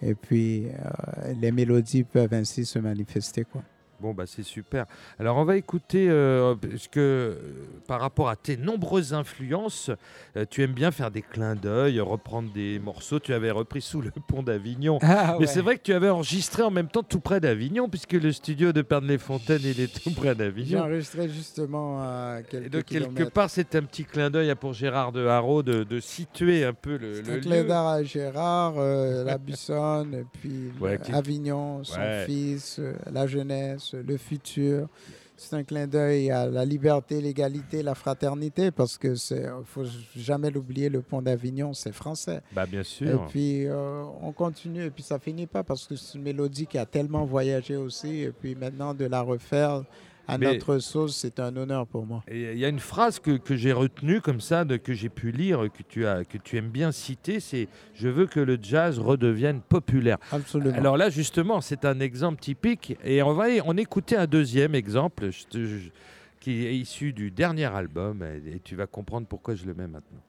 et 0.00 0.14
puis 0.14 0.66
euh, 0.66 1.32
les 1.40 1.52
mélodies 1.52 2.02
peuvent 2.04 2.34
ainsi 2.34 2.64
se 2.66 2.78
manifester. 2.80 3.44
Quoi. 3.44 3.62
Bon, 4.02 4.12
bah, 4.14 4.24
c'est 4.26 4.42
super. 4.42 4.86
Alors, 5.20 5.36
on 5.36 5.44
va 5.44 5.56
écouter, 5.56 6.08
euh, 6.10 6.56
parce 6.56 6.88
que 6.88 6.98
euh, 6.98 7.34
par 7.86 8.00
rapport 8.00 8.28
à 8.28 8.34
tes 8.34 8.56
nombreuses 8.56 9.14
influences, 9.14 9.90
euh, 10.36 10.44
tu 10.50 10.62
aimes 10.64 10.72
bien 10.72 10.90
faire 10.90 11.12
des 11.12 11.22
clins 11.22 11.54
d'œil, 11.54 12.00
reprendre 12.00 12.50
des 12.52 12.80
morceaux. 12.80 13.20
Tu 13.20 13.32
avais 13.32 13.52
repris 13.52 13.80
sous 13.80 14.00
le 14.02 14.10
pont 14.28 14.42
d'Avignon. 14.42 14.98
Mais 15.38 15.46
c'est 15.46 15.60
vrai 15.60 15.76
que 15.76 15.82
tu 15.82 15.92
avais 15.94 16.08
enregistré 16.08 16.62
en 16.64 16.72
même 16.72 16.88
temps 16.88 17.04
tout 17.04 17.20
près 17.20 17.38
d'Avignon, 17.38 17.88
puisque 17.88 18.14
le 18.14 18.32
studio 18.32 18.72
de 18.72 18.82
Pernes-les-Fontaines, 18.82 19.60
il 19.62 19.80
est 19.80 20.02
tout 20.02 20.10
près 20.10 20.30
J'ai 20.30 20.34
d'Avignon. 20.34 20.80
enregistré 20.80 21.28
justement 21.28 22.00
à 22.02 22.38
Et 22.40 22.42
quelques 22.42 22.64
de 22.70 22.80
quelque 22.80 22.88
kilomètres. 23.04 23.30
part, 23.30 23.50
c'est 23.50 23.74
un 23.76 23.82
petit 23.84 24.04
clin 24.04 24.30
d'œil 24.30 24.52
pour 24.56 24.72
Gérard 24.72 25.12
de 25.12 25.24
Haro 25.26 25.62
de, 25.62 25.84
de 25.84 26.00
situer 26.00 26.64
un 26.64 26.72
peu 26.74 26.96
le, 26.96 27.20
le 27.20 27.38
clin 27.38 27.62
d'œil 27.62 27.70
à 27.70 28.02
Gérard, 28.02 28.74
la 28.80 29.38
Bussonne, 29.38 30.14
et 30.14 30.24
puis 30.40 30.72
Ouais, 30.80 30.98
qui- 31.00 31.12
Avignon, 31.12 31.84
son 31.84 32.00
Ouais. 32.00 32.24
fils, 32.26 32.80
la 33.12 33.26
jeunesse, 33.28 33.91
le 33.94 34.16
futur. 34.16 34.88
C'est 35.36 35.56
un 35.56 35.64
clin 35.64 35.88
d'œil 35.88 36.30
à 36.30 36.46
la 36.46 36.64
liberté, 36.64 37.20
l'égalité, 37.20 37.82
la 37.82 37.94
fraternité, 37.96 38.70
parce 38.70 38.96
que 38.96 39.16
c'est, 39.16 39.44
faut 39.64 39.84
jamais 40.14 40.50
l'oublier, 40.50 40.88
le 40.88 41.00
pont 41.02 41.20
d'Avignon, 41.20 41.72
c'est 41.72 41.90
français. 41.92 42.42
Bah, 42.52 42.64
bien 42.64 42.82
Et 42.82 42.84
sûr. 42.84 43.26
puis 43.28 43.66
euh, 43.66 44.04
on 44.20 44.30
continue, 44.32 44.84
et 44.84 44.90
puis 44.90 45.02
ça 45.02 45.18
finit 45.18 45.46
pas 45.48 45.64
parce 45.64 45.86
que 45.86 45.96
c'est 45.96 46.16
une 46.16 46.22
mélodie 46.24 46.66
qui 46.66 46.78
a 46.78 46.86
tellement 46.86 47.24
voyagé 47.24 47.76
aussi, 47.76 48.20
et 48.20 48.30
puis 48.30 48.54
maintenant 48.54 48.94
de 48.94 49.04
la 49.06 49.20
refaire 49.22 49.82
à 50.34 50.38
Mais- 50.38 50.52
notre 50.54 50.78
sauce, 50.78 51.16
c'est 51.16 51.38
un 51.40 51.56
honneur 51.56 51.86
pour 51.86 52.06
moi. 52.06 52.22
Il 52.30 52.58
y 52.58 52.64
a 52.64 52.68
une 52.68 52.78
phrase 52.80 53.18
que, 53.18 53.36
que 53.36 53.54
j'ai 53.56 53.72
retenue 53.72 54.20
comme 54.20 54.40
ça, 54.40 54.64
de, 54.64 54.76
que 54.76 54.92
j'ai 54.94 55.08
pu 55.08 55.30
lire, 55.32 55.60
que 55.76 55.82
tu, 55.88 56.06
as, 56.06 56.24
que 56.24 56.38
tu 56.38 56.56
aimes 56.56 56.70
bien 56.70 56.92
citer, 56.92 57.40
c'est 57.40 57.68
«Je 57.94 58.08
veux 58.08 58.26
que 58.26 58.40
le 58.40 58.58
jazz 58.60 58.98
redevienne 58.98 59.60
populaire». 59.60 60.18
Absolument. 60.32 60.74
Alors 60.76 60.96
là, 60.96 61.10
justement, 61.10 61.60
c'est 61.60 61.84
un 61.84 62.00
exemple 62.00 62.40
typique. 62.40 62.96
Et 63.04 63.22
on 63.22 63.32
va 63.34 63.46
en 63.64 63.76
écouter 63.76 64.16
un 64.16 64.26
deuxième 64.26 64.74
exemple 64.74 65.30
je 65.30 65.44
te- 65.46 65.64
je- 65.64 65.90
qui 66.40 66.66
est 66.66 66.76
issu 66.76 67.12
du 67.12 67.30
dernier 67.30 67.66
album. 67.66 68.22
Et, 68.22 68.56
et 68.56 68.60
tu 68.60 68.74
vas 68.76 68.86
comprendre 68.86 69.26
pourquoi 69.26 69.54
je 69.54 69.64
le 69.66 69.74
mets 69.74 69.86
maintenant. 69.86 70.20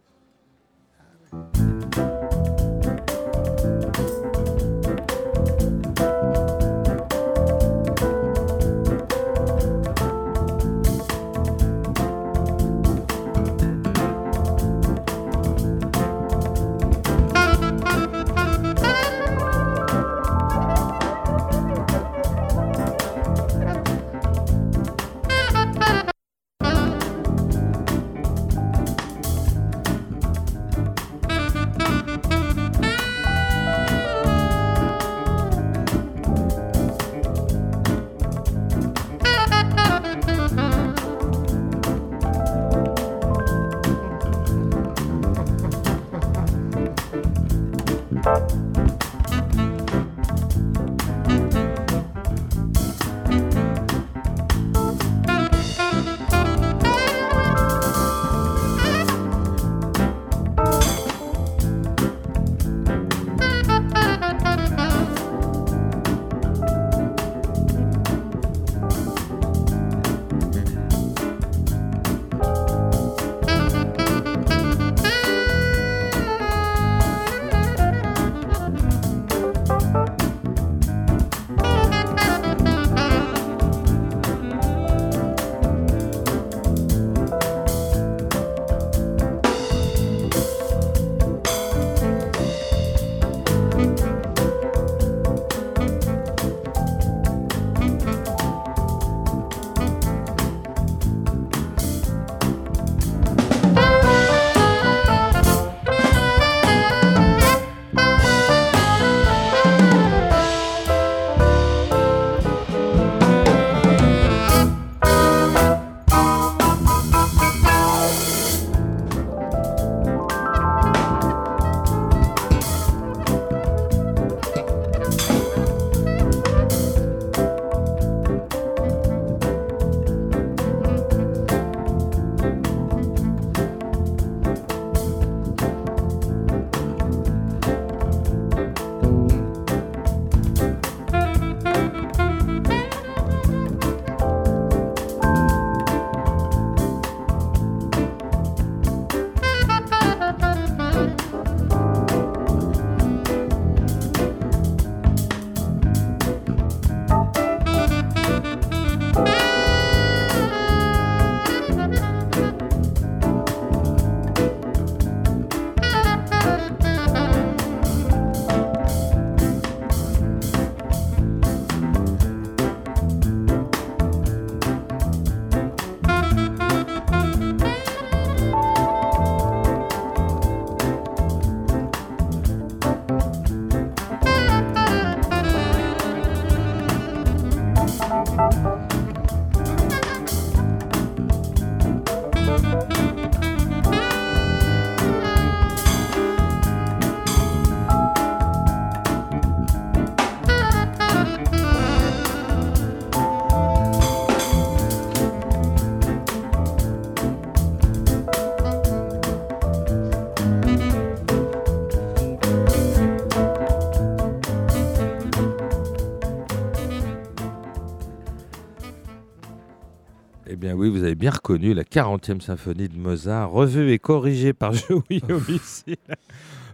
Bien 221.23 221.31
reconnu 221.31 221.73
la 221.73 221.83
40e 221.85 222.41
symphonie 222.41 222.89
de 222.89 222.97
Mozart, 222.97 223.49
revue 223.49 223.93
et 223.93 223.97
corrigée 223.99 224.51
par 224.51 224.73
Joey 224.73 225.21
Homicide. 225.29 225.95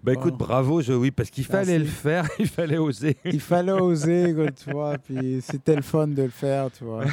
Bah 0.01 0.13
écoute, 0.13 0.33
Oh. 0.33 0.38
bravo 0.43 0.81
Joey, 0.81 1.12
parce 1.12 1.29
qu'il 1.29 1.43
fallait 1.45 1.77
Merci. 1.77 1.85
le 1.85 1.85
faire, 1.85 2.27
il 2.39 2.47
fallait 2.47 2.77
oser. 2.79 3.15
Il 3.25 3.39
fallait 3.41 3.73
oser, 3.73 4.33
quoi, 4.33 4.49
tu 4.51 4.71
vois. 4.71 4.97
Puis 4.97 5.39
c'était 5.41 5.75
le 5.75 5.83
fun 5.83 6.07
de 6.07 6.23
le 6.23 6.29
faire, 6.29 6.71
tu 6.71 6.83
vois. 6.83 7.03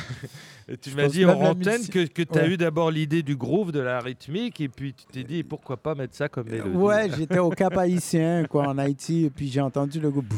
Et 0.69 0.79
tu 0.79 0.95
m'as 0.97 1.09
dit 1.09 1.27
en 1.27 1.39
antenne 1.43 1.87
que, 1.89 2.07
que 2.07 2.23
tu 2.23 2.39
as 2.39 2.43
Ouais. 2.45 2.51
eu 2.53 2.57
d'abord 2.57 2.91
l'idée 2.91 3.23
du 3.23 3.37
groove, 3.37 3.71
de 3.71 3.81
la 3.81 4.01
rythmique, 4.01 4.61
et 4.63 4.69
puis 4.71 4.95
tu 4.95 5.05
t'es 5.13 5.23
dit 5.25 5.43
pourquoi 5.43 5.77
pas 5.77 5.95
mettre 5.95 6.15
ça 6.17 6.29
comme 6.31 6.49
mélodie. 6.49 6.75
Ouais, 6.75 7.11
j'étais 7.19 7.39
au 7.39 7.51
Cap 7.51 7.77
Haïtien, 7.77 8.47
quoi, 8.49 8.67
en 8.69 8.79
Haïti, 8.79 9.27
et 9.27 9.31
puis 9.31 9.49
j'ai 9.49 9.61
entendu 9.61 10.01
le 10.01 10.11
groupe. 10.11 10.33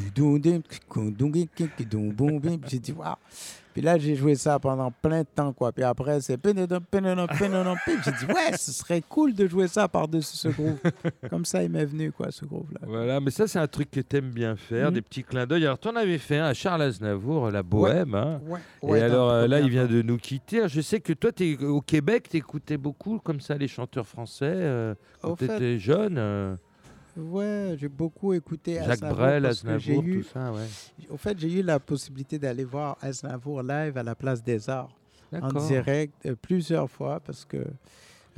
J'ai 2.66 2.78
dit, 2.80 2.92
waouh. 2.92 3.14
Puis 3.78 3.86
là, 3.86 3.96
j'ai 3.96 4.16
joué 4.16 4.34
ça 4.34 4.58
pendant 4.58 4.90
plein 4.90 5.20
de 5.20 5.26
temps, 5.32 5.52
quoi. 5.52 5.70
Puis 5.70 5.84
après, 5.84 6.20
c'est. 6.20 6.36
J'ai 6.44 6.52
dit, 8.12 8.26
ouais, 8.26 8.56
ce 8.56 8.72
serait 8.72 9.02
cool 9.08 9.34
de 9.34 9.46
jouer 9.46 9.68
ça 9.68 9.86
par-dessus 9.86 10.36
ce 10.36 10.48
groove. 10.48 10.78
Comme 11.30 11.44
ça, 11.44 11.62
il 11.62 11.70
m'est 11.70 11.84
venu, 11.84 12.10
quoi, 12.10 12.32
ce 12.32 12.44
groove-là. 12.44 12.80
Voilà, 12.82 13.20
mais 13.20 13.30
ça 13.30 13.46
c'est 13.46 13.60
un 13.60 13.68
truc 13.68 13.90
que 13.92 14.00
t'aimes 14.00 14.30
bien 14.30 14.56
faire, 14.56 14.88
Mhm. 14.88 14.94
des 14.94 15.02
petits 15.02 15.22
clins 15.22 15.46
d'œil. 15.46 15.64
Alors 15.64 15.78
tu 15.78 15.86
en 15.86 15.94
avais 15.94 16.18
fait 16.18 16.38
un 16.38 16.46
à 16.46 16.54
Charles 16.54 16.82
Aznavour, 16.82 17.50
la 17.52 17.62
Bohème. 17.62 18.14
hein. 18.16 18.40
Ouais. 18.82 18.98
et 18.98 19.02
alors 19.02 19.30
euh, 19.30 19.46
là, 19.46 19.60
il 19.60 19.70
vient 19.70 19.86
de 19.86 20.02
nous 20.02 20.16
quitter. 20.18 20.68
Je 20.68 20.80
sais 20.80 20.98
que 21.00 21.12
toi, 21.12 21.30
es, 21.40 21.56
au 21.64 21.80
Québec, 21.80 22.28
t'écoutais 22.28 22.78
beaucoup 22.78 23.20
comme 23.20 23.40
ça 23.40 23.54
les 23.56 23.68
chanteurs 23.68 24.06
français 24.08 24.46
euh, 24.56 24.94
quand 25.22 25.36
t'étais 25.36 25.78
jeune. 25.78 26.16
euh, 26.18 26.56
Ouais, 27.18 27.74
j'ai 27.78 27.88
beaucoup 27.88 28.32
écouté 28.32 28.74
Jacques 28.74 28.90
Aznavour 28.90 29.16
Brel, 29.16 29.42
parce 29.42 29.62
que 29.62 29.68
Aznavour, 29.68 30.04
eu- 30.04 30.22
tout 30.22 30.28
ça, 30.28 30.52
ouais. 30.52 30.66
Au 31.10 31.16
fait, 31.16 31.38
j'ai 31.38 31.52
eu 31.60 31.62
la 31.62 31.80
possibilité 31.80 32.38
d'aller 32.38 32.64
voir 32.64 32.96
Aznavour 33.00 33.62
live 33.62 33.96
à 33.98 34.02
la 34.02 34.14
Place 34.14 34.42
des 34.42 34.70
Arts. 34.70 34.90
en 35.32 35.48
direct 35.66 36.14
euh, 36.26 36.34
plusieurs 36.40 36.88
fois 36.90 37.20
parce 37.20 37.44
que 37.44 37.58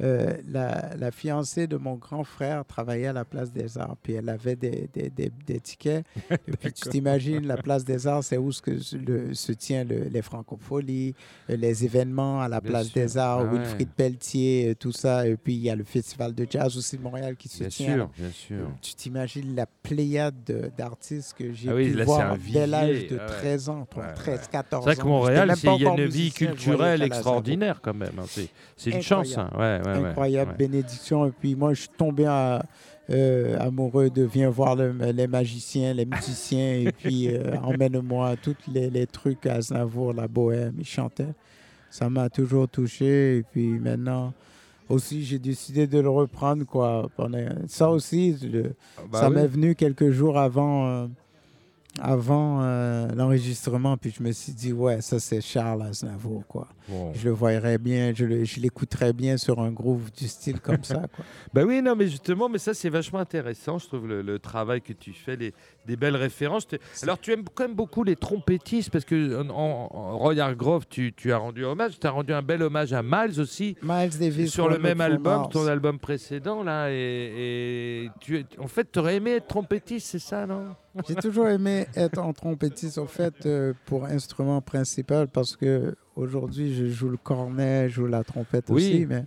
euh, 0.03 0.35
la, 0.49 0.91
la 0.99 1.11
fiancée 1.11 1.67
de 1.67 1.77
mon 1.77 1.95
grand 1.97 2.25
frère 2.25 2.65
travaillait 2.65 3.09
à 3.09 3.13
la 3.13 3.25
Place 3.25 3.53
des 3.53 3.77
Arts, 3.79 3.97
puis 4.03 4.15
elle 4.15 4.29
avait 4.29 4.57
des, 4.57 4.89
des, 4.93 5.11
des- 5.11 5.33
des 5.47 5.61
tickets. 5.61 6.05
Et 6.31 6.53
puis 6.59 6.73
tu 6.73 6.89
t'imagines, 6.89 7.47
la 7.47 7.57
Place 7.57 7.85
des 7.85 8.07
Arts, 8.07 8.25
c'est 8.25 8.39
où 8.39 8.51
ce 8.53 8.63
que 8.63 8.79
se- 8.79 8.97
le- 8.97 9.35
se 9.35 9.53
tient 9.53 9.85
le- 9.85 10.05
les 10.05 10.23
francopholies, 10.23 11.15
euh, 11.51 11.57
les 11.57 11.85
événements 11.85 12.41
à 12.41 12.49
la 12.49 12.61
Bien 12.61 12.71
Place 12.71 12.87
sûr. 12.89 12.95
des 12.95 13.19
Arts, 13.19 13.41
Ah 13.41 13.45
ouais. 13.45 13.59
Wilfrid 13.59 13.89
Pelletier, 13.91 14.69
euh, 14.71 14.75
tout 14.75 14.93
ça. 14.93 15.27
Et 15.27 15.37
puis 15.37 15.55
il 15.55 15.61
y 15.63 15.71
a 15.71 15.77
le 15.77 15.85
Festival 15.85 16.35
de 16.35 16.47
jazz 16.49 16.77
aussi 16.77 16.97
de 16.97 17.03
Montréal 17.03 17.37
qui 17.37 17.49
se 17.49 17.59
Bien 17.61 17.69
tient. 17.69 17.95
sûr, 17.95 18.11
bien 18.19 18.31
sûr. 18.31 18.71
Tu 18.81 18.95
t'imagines 18.95 19.55
la 19.55 19.67
pléiade 19.67 20.35
de- 20.47 20.71
d'artistes 20.77 21.35
que 21.39 21.53
j'ai 21.53 21.69
Ah 21.71 21.75
oui, 21.75 21.91
pu 21.91 21.97
là, 21.97 21.99
c'est 21.99 22.05
voir 22.05 22.37
dès 22.53 22.67
l'âge 22.67 22.91
vivier. 22.91 23.09
de 23.11 23.19
Ah 23.21 23.27
ouais. 23.27 23.33
13 23.39 23.69
ans, 23.69 23.87
Ouais, 23.97 24.03
ouais. 24.03 24.15
13, 24.15 24.49
14 24.49 24.85
C'est 24.85 24.91
ans. 24.91 24.95
vrai 24.95 24.97
que 25.03 25.07
Montréal, 25.09 25.53
c'est- 25.57 25.75
il 25.77 25.83
y 25.83 25.87
a 25.87 25.91
une 25.95 26.07
vie 26.07 26.31
culturelle 26.33 27.03
extraordinaire 27.03 27.81
quand 27.83 27.95
même. 27.95 28.19
hein. 28.19 28.25
C'est, 28.29 28.49
c'est 28.77 28.91
une 28.91 29.03
chance. 29.03 29.37
hein. 29.37 29.51
Ouais, 29.59 29.80
ouais, 29.83 29.99
ouais, 30.01 30.09
incroyable 30.09 30.55
bénédiction. 30.57 31.27
Et 31.27 31.31
puis 31.33 31.55
moi, 31.55 31.75
je 31.75 31.81
suis 31.81 31.91
tombé 31.97 32.27
à- 32.27 32.63
euh, 33.11 33.59
amoureux 33.59 34.09
de 34.11 34.23
Viens 34.23 34.51
voir 34.51 34.77
le- 34.77 34.93
les 35.13 35.27
magiciens, 35.27 35.93
les 35.95 36.07
musiciens, 36.07 36.75
et 36.75 36.93
puis 36.93 37.29
euh, 37.29 37.57
emmène-moi 37.63 38.37
tous 38.43 38.55
les, 38.73 38.89
les 38.91 39.07
trucs 39.07 39.47
à 39.47 39.55
Aznavour, 39.55 40.13
la 40.13 40.29
bohème, 40.29 40.75
il 40.79 40.87
chantait. 40.87 41.35
Ça 41.91 42.09
m'a 42.09 42.29
toujours 42.31 42.69
touché. 42.69 43.39
Et 43.39 43.43
puis 43.43 43.67
maintenant, 43.81 44.33
aussi, 44.89 45.25
j'ai 45.25 45.39
décidé 45.41 45.87
de 45.89 45.99
le 45.99 46.09
reprendre. 46.09 46.65
Quoi. 46.65 47.09
Ça 47.67 47.91
aussi, 47.91 48.37
le- 48.43 48.75
Bah 49.11 49.21
ça 49.21 49.29
oui. 49.29 49.35
m'est 49.35 49.47
venu 49.49 49.75
quelques 49.75 50.11
jours 50.11 50.39
avant, 50.39 50.87
euh, 50.87 51.07
avant 52.01 52.63
euh, 52.63 53.09
l'enregistrement. 53.15 53.97
Puis 53.97 54.15
je 54.17 54.23
me 54.23 54.33
suis 54.33 54.53
dit, 54.53 54.73
ouais, 54.73 55.01
ça 55.01 55.19
c'est 55.19 55.41
Charles 55.41 55.83
Aznavour. 55.83 56.47
Quoi. 56.47 56.69
Je 57.15 57.25
le 57.25 57.31
voyerais 57.31 57.79
bien, 57.79 58.13
je 58.15 58.25
l'écouterais 58.61 59.13
bien 59.13 59.37
sur 59.37 59.61
un 59.61 59.71
groove 59.71 60.11
du 60.13 60.29
style 60.29 60.61
comme 60.61 60.85
ça. 60.85 61.07
Quoi. 61.15 61.25
Bah 61.55 61.63
oui, 61.65 61.83
non, 61.83 61.97
mais 61.97 62.07
justement, 62.07 62.49
mais 62.49 62.59
ça 62.59 62.75
c'est 62.75 62.91
vachement 62.91 63.19
intéressant, 63.19 63.79
je 63.79 63.87
trouve 63.87 64.07
le, 64.07 64.23
le 64.23 64.39
travail 64.39 64.81
que 64.81 64.93
tu 64.93 65.13
fais, 65.13 65.37
les, 65.37 65.55
des 65.87 65.97
belles 65.97 66.17
références. 66.17 66.67
Alors 67.03 67.19
tu 67.19 67.33
aimes 67.33 67.45
quand 67.55 67.65
même 67.65 67.75
beaucoup 67.75 68.05
les 68.05 68.15
trompettistes 68.17 68.91
parce 68.91 69.05
que 69.05 69.41
en, 69.43 69.49
en- 69.51 69.89
en 69.93 70.19
Roy 70.19 70.39
Hargrove, 70.39 70.85
tu, 70.89 71.13
tu 71.15 71.33
as 71.33 71.39
rendu 71.39 71.65
hommage, 71.65 71.99
tu 71.99 72.07
as 72.07 72.11
rendu 72.11 72.33
un 72.33 72.43
bel 72.43 72.63
hommage 72.63 72.93
à 72.93 73.03
Miles 73.03 73.41
aussi. 73.41 73.77
Miles 73.83 74.19
Davis. 74.19 74.51
sur 74.53 74.69
le 74.69 74.79
même 74.79 75.01
album, 75.01 75.39
Mars. 75.41 75.49
ton 75.53 75.67
album 75.67 75.99
précédent 75.99 76.63
là, 76.63 76.89
et, 76.91 78.05
et 78.05 78.11
tu, 78.21 78.45
en 78.59 78.69
fait, 78.69 78.93
tu 78.93 78.99
aurais 78.99 79.17
aimé 79.17 79.33
être 79.33 79.47
trompettiste, 79.49 80.07
c'est 80.09 80.19
ça, 80.19 80.47
non? 80.47 80.75
J'ai 81.09 81.15
toujours 81.15 81.49
aimé 81.49 81.87
être 81.97 82.19
en 82.19 82.33
trompettiste, 82.33 82.99
au 82.99 83.07
fait, 83.07 83.47
euh, 83.47 83.73
pour 83.87 84.05
instrument 84.05 84.61
principal, 84.61 85.29
parce 85.29 85.57
que 85.57 85.95
aujourd'hui, 86.17 86.75
je 86.75 86.87
joue 86.87 87.09
le 87.09 87.17
cornet, 87.17 87.89
je 87.89 87.95
joue 87.95 88.07
la 88.07 88.23
trompette 88.25 88.67
Oui. 88.69 88.75
aussi. 88.77 89.07
Mais 89.07 89.25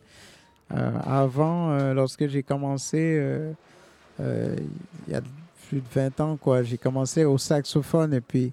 euh, 0.76 0.92
avant, 1.06 1.72
euh, 1.72 1.94
lorsque 1.94 2.28
j'ai 2.28 2.44
commencé, 2.44 3.20
il 4.20 5.12
y 5.12 5.16
a 5.16 5.22
plus 5.74 5.82
de 5.82 5.88
20 6.10 6.20
ans, 6.22 6.38
quoi, 6.38 6.62
j'ai 6.64 6.78
commencé 6.78 7.26
au 7.26 7.38
saxophone 7.38 8.14
et 8.14 8.22
puis 8.22 8.52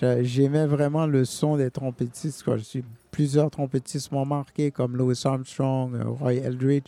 j'a- 0.00 0.22
j'aimais 0.22 0.66
vraiment 0.66 1.06
le 1.06 1.24
son 1.24 1.56
des 1.56 1.70
trompettistes. 1.70 2.42
Quoi. 2.44 2.56
Je 2.58 2.62
suis- 2.62 2.84
plusieurs 3.10 3.50
trompettistes 3.50 4.12
m'ont 4.12 4.24
marqué, 4.24 4.70
comme 4.70 4.96
Louis 4.96 5.20
Armstrong, 5.24 5.94
euh, 5.96 6.04
Roy 6.08 6.34
Eldridge 6.34 6.86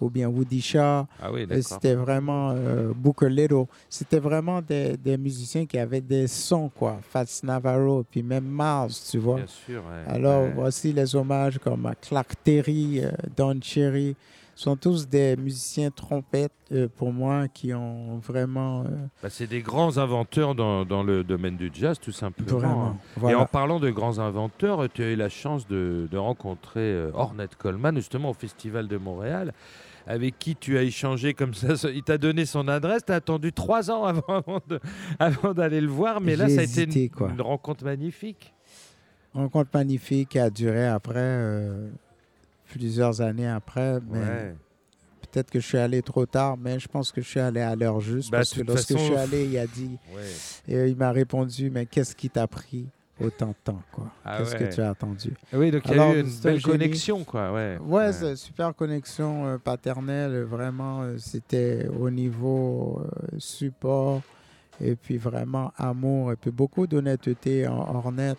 ou 0.00 0.10
bien 0.10 0.28
Woody 0.28 0.60
Shaw. 0.60 1.06
Ah 1.20 1.32
oui, 1.32 1.46
d'accord. 1.46 1.64
C'était 1.64 1.94
vraiment 1.94 2.50
euh, 2.54 2.92
Booker 2.94 3.30
Little. 3.30 3.64
C'était 3.88 4.18
vraiment 4.18 4.60
des, 4.60 4.96
des 4.98 5.16
musiciens 5.16 5.64
qui 5.64 5.78
avaient 5.78 6.00
des 6.00 6.26
sons, 6.26 6.68
quoi. 6.76 6.98
Fats 7.08 7.24
Navarro, 7.44 8.04
puis 8.10 8.22
même 8.22 8.44
Mars, 8.44 9.08
tu 9.10 9.18
vois. 9.18 9.36
Bien 9.36 9.46
sûr. 9.46 9.82
ouais, 9.82 10.12
Alors, 10.14 10.42
ouais. 10.42 10.52
voici 10.54 10.92
les 10.92 11.16
hommages 11.16 11.58
comme 11.58 11.86
à 11.86 11.94
Clark 11.94 12.34
Terry, 12.44 13.00
euh, 13.02 13.10
Don 13.36 13.58
Cherry. 13.62 14.14
Sont 14.54 14.76
tous 14.76 15.08
des 15.08 15.36
musiciens 15.36 15.90
trompettes, 15.90 16.52
euh, 16.72 16.86
pour 16.96 17.12
moi, 17.12 17.48
qui 17.48 17.72
ont 17.74 18.18
vraiment... 18.18 18.82
euh, 18.82 18.88
Bah, 19.22 19.30
c'est 19.30 19.46
des 19.46 19.62
grands 19.62 19.96
inventeurs 19.98 20.54
dans, 20.54 20.84
dans 20.84 21.02
le 21.02 21.24
domaine 21.24 21.56
du 21.56 21.70
jazz, 21.72 21.98
tout 21.98 22.12
simplement. 22.12 22.58
vraiment 22.58 22.86
hein. 22.88 22.96
voilà. 23.16 23.38
Et 23.38 23.40
en 23.40 23.46
parlant 23.46 23.80
de 23.80 23.90
grands 23.90 24.18
inventeurs, 24.18 24.86
tu 24.92 25.02
as 25.02 25.10
eu 25.10 25.16
la 25.16 25.28
chance 25.28 25.66
de, 25.66 26.06
de 26.10 26.18
rencontrer 26.18 26.80
euh, 26.80 27.10
Ornette 27.14 27.56
Coleman, 27.56 27.96
justement 27.96 28.30
au 28.30 28.34
Festival 28.34 28.88
de 28.88 28.96
Montréal, 28.98 29.52
avec 30.06 30.38
qui 30.38 30.54
tu 30.54 30.76
as 30.78 30.82
échangé 30.82 31.32
comme 31.32 31.54
ça. 31.54 31.68
Il 31.94 32.02
t'a 32.02 32.18
donné 32.18 32.44
son 32.44 32.68
adresse, 32.68 33.04
tu 33.06 33.12
as 33.12 33.16
attendu 33.16 33.52
trois 33.52 33.90
ans 33.90 34.04
avant, 34.04 34.22
avant 34.28 34.60
de- 34.68 34.80
avant 35.18 35.54
d'aller 35.54 35.80
le 35.80 35.88
voir, 35.88 36.20
mais 36.20 36.36
là, 36.36 36.48
ça 36.48 36.60
a 36.60 36.64
été 36.64 36.82
une, 36.84 37.30
une 37.30 37.40
rencontre 37.40 37.84
magnifique. 37.84 38.52
rencontre 39.34 39.70
magnifique 39.72 40.28
qui 40.30 40.38
a 40.38 40.50
duré 40.50 40.86
après 40.86 41.14
euh, 41.18 41.88
plusieurs 42.78 43.20
années 43.20 43.48
après. 43.48 43.98
Mais 44.10 44.18
Ouais. 44.18 44.54
peut-être 45.30 45.50
que 45.50 45.60
je 45.60 45.66
suis 45.66 45.78
allé 45.78 46.02
trop 46.02 46.26
tard, 46.26 46.56
mais 46.56 46.78
je 46.78 46.88
pense 46.88 47.12
que 47.12 47.20
je 47.20 47.28
suis 47.28 47.40
allé 47.40 47.60
à 47.60 47.74
l'heure 47.76 48.00
juste. 48.00 48.30
Bah, 48.30 48.38
parce 48.38 48.52
que 48.54 48.62
lorsque 48.62 48.88
façon, 48.92 48.98
je 48.98 49.04
suis 49.04 49.14
allé, 49.14 49.44
il 49.46 49.58
a 49.58 49.66
dit, 49.66 49.98
Ouais. 50.14 50.74
et 50.74 50.88
il 50.90 50.96
m'a 50.96 51.10
répondu, 51.12 51.70
mais 51.70 51.86
qu'est-ce 51.86 52.14
qui 52.16 52.28
t'a 52.30 52.46
pris 52.46 52.86
autant 53.20 53.48
de 53.48 53.54
temps, 53.62 53.82
quoi? 53.92 54.06
Ah 54.24 54.38
Qu'est-ce 54.38 54.56
ouais. 54.56 54.68
que 54.68 54.74
tu 54.74 54.80
as 54.80 54.90
attendu? 54.90 55.32
Oui, 55.52 55.70
donc 55.70 55.82
il 55.86 55.96
y 55.96 55.98
a 56.00 56.14
eu 56.14 56.20
une 56.20 56.26
belle 56.42 56.58
génie. 56.58 56.62
connexion, 56.62 57.24
quoi. 57.24 57.52
Ouais. 57.52 57.78
Ouais, 57.80 58.36
super 58.36 58.74
connexion 58.74 59.46
euh, 59.46 59.58
paternelle, 59.58 60.42
vraiment, 60.42 61.02
euh, 61.02 61.16
c'était 61.18 61.86
au 61.88 62.10
niveau 62.10 63.00
euh, 63.04 63.36
support, 63.38 64.22
et 64.80 64.96
puis 64.96 65.18
vraiment 65.18 65.72
amour, 65.76 66.32
et 66.32 66.36
puis 66.36 66.50
beaucoup 66.50 66.86
d'honnêteté 66.86 67.66
en 67.68 67.94
Ornette. 67.94 68.38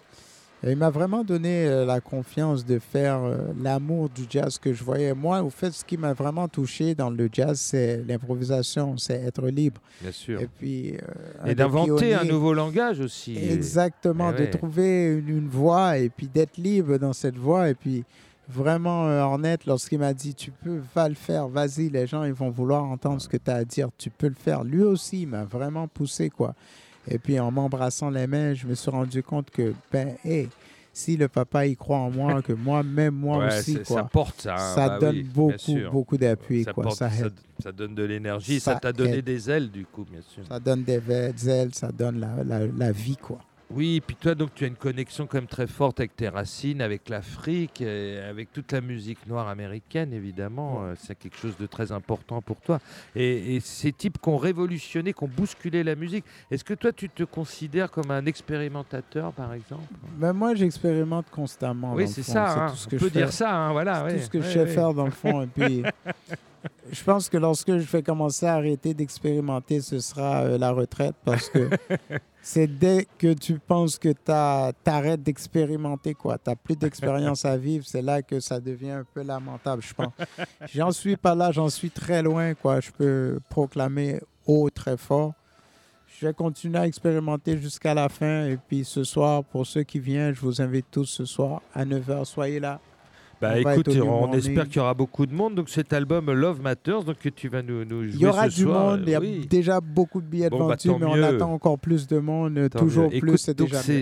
Il 0.65 0.77
m'a 0.77 0.89
vraiment 0.89 1.23
donné 1.25 1.65
euh, 1.67 1.85
la 1.85 1.99
confiance 1.99 2.65
de 2.65 2.79
faire 2.79 3.19
euh, 3.23 3.37
l'amour 3.61 4.09
du 4.09 4.23
jazz 4.29 4.57
que 4.57 4.71
je 4.73 4.83
voyais. 4.83 5.13
Moi, 5.13 5.41
au 5.43 5.49
fait, 5.49 5.71
ce 5.71 5.83
qui 5.83 5.97
m'a 5.97 6.13
vraiment 6.13 6.47
touché 6.47 6.95
dans 6.95 7.09
le 7.09 7.27
jazz, 7.31 7.59
c'est 7.59 8.01
l'improvisation, 8.07 8.97
c'est 8.97 9.21
être 9.21 9.45
libre. 9.47 9.81
Bien 10.01 10.11
sûr. 10.13 10.39
Et 10.39 10.47
puis... 10.47 10.93
euh, 10.93 11.47
Et 11.47 11.55
d'inventer 11.55 12.13
un 12.13 12.23
nouveau 12.23 12.53
langage 12.53 13.01
aussi. 13.01 13.37
Exactement, 13.37 14.31
Eh 14.37 14.41
de 14.41 14.51
trouver 14.51 15.07
une, 15.07 15.29
une 15.29 15.47
voie 15.49 15.97
et 15.97 16.09
puis 16.09 16.27
d'être 16.27 16.57
libre 16.57 16.97
dans 16.97 17.13
cette 17.13 17.37
voie. 17.37 17.69
Et 17.69 17.73
puis 17.75 18.05
vraiment, 18.47 19.07
euh, 19.07 19.21
Ornette, 19.21 19.65
lorsqu'il 19.65 19.99
m'a 19.99 20.13
dit, 20.13 20.33
tu 20.33 20.51
peux, 20.51 20.79
va 20.95 21.09
le 21.09 21.15
faire, 21.15 21.47
vas-y, 21.49 21.89
les 21.89 22.07
gens, 22.07 22.23
ils 22.23 22.33
vont 22.33 22.49
vouloir 22.49 22.83
entendre 22.83 23.21
ce 23.21 23.27
que 23.27 23.37
tu 23.37 23.51
as 23.51 23.55
à 23.55 23.65
dire, 23.65 23.89
tu 23.97 24.09
peux 24.09 24.27
le 24.29 24.35
faire. 24.35 24.63
Lui 24.63 24.83
aussi, 24.83 25.23
il 25.23 25.27
m'a 25.27 25.43
vraiment 25.43 25.87
poussé, 25.89 26.29
quoi. 26.29 26.53
Et 27.07 27.17
puis 27.19 27.39
en 27.39 27.51
m'embrassant 27.51 28.09
les 28.09 28.27
mains, 28.27 28.53
je 28.53 28.65
me 28.67 28.75
suis 28.75 28.89
rendu 28.91 29.21
compte 29.23 29.49
que, 29.51 29.73
ben, 29.91 30.15
hé, 30.23 30.47
si 30.95 31.17
le 31.17 31.27
papa, 31.27 31.65
il 31.65 31.75
croit 31.75 31.97
en 31.97 32.11
moi, 32.11 32.41
que 32.41 32.53
moi, 32.53 32.83
même 32.83 33.15
moi 33.15 33.39
Ouais, 33.39 33.47
aussi, 33.47 33.73
c'est- 33.73 33.83
Ça 33.83 33.93
quoi. 34.01 34.03
porte 34.05 34.41
ça. 34.41 34.53
hein. 34.53 34.75
Ça 34.75 34.89
Bah 34.89 34.99
donne 34.99 35.15
oui, 35.15 35.23
beaucoup, 35.23 35.77
beaucoup 35.91 36.17
d'appui, 36.17 36.63
ça, 36.63 36.71
quoi. 36.73 36.91
ça 36.91 37.09
ça- 37.09 37.25
aide. 37.25 37.33
ça 37.61 37.71
donne 37.71 37.95
de 37.95 38.03
l'énergie, 38.03 38.59
ça 38.59 38.75
Ça 38.75 38.79
t'a 38.79 38.93
donné 38.93 39.17
aide. 39.17 39.25
des 39.25 39.49
ailes, 39.49 39.71
du 39.71 39.85
coup, 39.85 40.05
bien 40.09 40.21
sûr. 40.21 40.43
Ça 40.47 40.59
donne 40.59 40.83
des 40.83 41.01
ailes, 41.49 41.73
ça 41.73 41.91
donne 41.91 42.19
la, 42.19 42.43
la, 42.43 42.67
la 42.67 42.91
vie, 42.91 43.17
quoi. 43.17 43.39
Oui, 43.75 44.01
puis 44.05 44.15
toi, 44.15 44.35
donc, 44.35 44.53
tu 44.53 44.65
as 44.65 44.67
une 44.67 44.75
connexion 44.75 45.25
quand 45.25 45.37
même 45.37 45.47
très 45.47 45.65
forte 45.67 45.99
avec 45.99 46.15
tes 46.15 46.29
racines, 46.29 46.81
avec 46.81 47.09
l'Afrique, 47.09 47.81
et 47.81 48.19
avec 48.19 48.51
toute 48.53 48.71
la 48.71 48.81
musique 48.81 49.25
noire 49.25 49.47
américaine, 49.47 50.13
évidemment. 50.13 50.83
Euh, 50.83 50.93
C'est 50.97 51.15
quelque 51.17 51.37
chose 51.37 51.57
de 51.57 51.65
très 51.65 51.91
important 51.91 52.41
pour 52.41 52.57
toi. 52.61 52.79
Et, 53.15 53.55
et 53.55 53.59
ces 53.59 53.91
types 53.91 54.19
qui 54.21 54.29
ont 54.29 54.37
révolutionné, 54.37 55.13
qui 55.13 55.23
ont 55.23 55.27
bousculé 55.27 55.83
la 55.83 55.95
musique, 55.95 56.23
est-ce 56.51 56.63
que 56.63 56.73
toi, 56.75 56.91
tu 56.91 57.09
te 57.09 57.23
considères 57.23 57.89
comme 57.89 58.11
un 58.11 58.25
expérimentateur, 58.25 59.33
par 59.33 59.53
exemple? 59.53 59.83
Ben, 60.17 60.33
moi, 60.33 60.53
j'expérimente 60.55 61.29
constamment. 61.31 61.93
Oui, 61.93 62.07
c'est 62.07 62.21
ça. 62.23 62.65
hein. 62.65 62.69
tout 62.69 62.75
ce 62.75 62.87
On 62.87 62.89
que 62.91 62.95
peut 62.97 63.05
je 63.07 63.11
fais. 63.13 63.19
dire 63.19 63.33
ça, 63.33 63.55
hein, 63.55 63.71
voilà. 63.71 63.95
C'est 63.95 64.03
ouais, 64.03 64.17
tout 64.19 64.23
ce 64.25 64.29
que 64.29 64.37
ouais, 64.37 64.43
je 64.43 64.49
sais 64.51 64.67
faire 64.67 64.93
dans 64.93 65.05
le 65.05 65.11
fond. 65.11 65.41
Et 65.43 65.47
puis, 65.47 65.83
je 66.93 67.03
pense 67.03 67.27
que 67.27 67.37
lorsque 67.37 67.77
je 67.77 67.91
vais 67.91 68.03
commencer 68.03 68.45
à 68.45 68.53
arrêter 68.53 68.93
d'expérimenter, 68.93 69.81
ce 69.81 69.99
sera 69.99 70.43
euh, 70.43 70.57
la 70.57 70.71
retraite 70.71 71.15
parce 71.25 71.49
que 71.49 71.69
c'est 72.41 72.67
dès 72.67 73.07
que 73.17 73.33
tu 73.33 73.57
penses 73.57 73.97
que 73.97 74.09
tu 74.09 74.31
arrêtes 74.31 75.23
d'expérimenter, 75.23 76.13
quoi. 76.13 76.37
Tu 76.37 76.49
n'as 76.49 76.55
plus 76.55 76.75
d'expérience 76.75 77.45
à 77.45 77.57
vivre, 77.57 77.85
c'est 77.87 78.01
là 78.01 78.21
que 78.21 78.39
ça 78.39 78.59
devient 78.59 78.91
un 78.91 79.05
peu 79.11 79.23
lamentable, 79.23 79.81
je 79.81 79.93
pense. 79.93 80.13
J'en 80.73 80.91
suis 80.91 81.17
pas 81.17 81.33
là, 81.33 81.51
j'en 81.51 81.69
suis 81.69 81.89
très 81.89 82.21
loin, 82.21 82.53
quoi. 82.53 82.79
Je 82.79 82.91
peux 82.91 83.39
proclamer 83.49 84.19
haut, 84.45 84.69
très 84.69 84.97
fort. 84.97 85.33
Je 86.19 86.27
vais 86.27 86.33
continuer 86.33 86.77
à 86.77 86.85
expérimenter 86.85 87.57
jusqu'à 87.57 87.93
la 87.93 88.07
fin. 88.07 88.45
Et 88.45 88.57
puis 88.57 88.85
ce 88.85 89.03
soir, 89.03 89.43
pour 89.43 89.65
ceux 89.65 89.83
qui 89.83 89.99
viennent, 89.99 90.35
je 90.35 90.41
vous 90.41 90.61
invite 90.61 90.85
tous 90.91 91.05
ce 91.05 91.25
soir 91.25 91.61
à 91.73 91.85
9h. 91.85 92.25
Soyez 92.25 92.59
là. 92.59 92.79
Bah 93.43 93.53
On 93.65 93.71
écoute, 93.71 93.89
on 94.01 94.31
espère 94.33 94.65
qu'il 94.67 94.77
y 94.77 94.79
aura 94.79 94.93
beaucoup 94.93 95.25
de 95.25 95.33
monde. 95.33 95.55
Donc 95.55 95.69
cet 95.69 95.91
album 95.91 96.31
Love 96.31 96.61
Matters, 96.61 97.03
donc 97.03 97.17
que 97.19 97.29
tu 97.29 97.49
vas 97.49 97.61
nous, 97.61 97.83
nous 97.83 98.03
jouer 98.05 98.11
Il 98.13 98.19
y 98.21 98.25
aura 98.25 98.49
ce 98.49 98.55
du 98.55 98.61
soir, 98.63 98.91
monde, 98.91 99.03
il 99.05 99.09
y 99.11 99.15
a 99.15 99.19
oui. 99.19 99.45
déjà 99.49 99.81
beaucoup 99.81 100.21
de 100.21 100.27
billets 100.27 100.45
de 100.49 100.55
Bon, 100.55 100.67
bah, 100.67 100.75
mais 100.85 101.05
on 101.05 101.21
attend 101.23 101.51
encore 101.53 101.77
plus 101.77 102.07
de 102.07 102.19
monde, 102.19 102.69
Tant 102.71 102.79
toujours 102.79 103.11
mieux. 103.11 103.19
plus, 103.19 103.49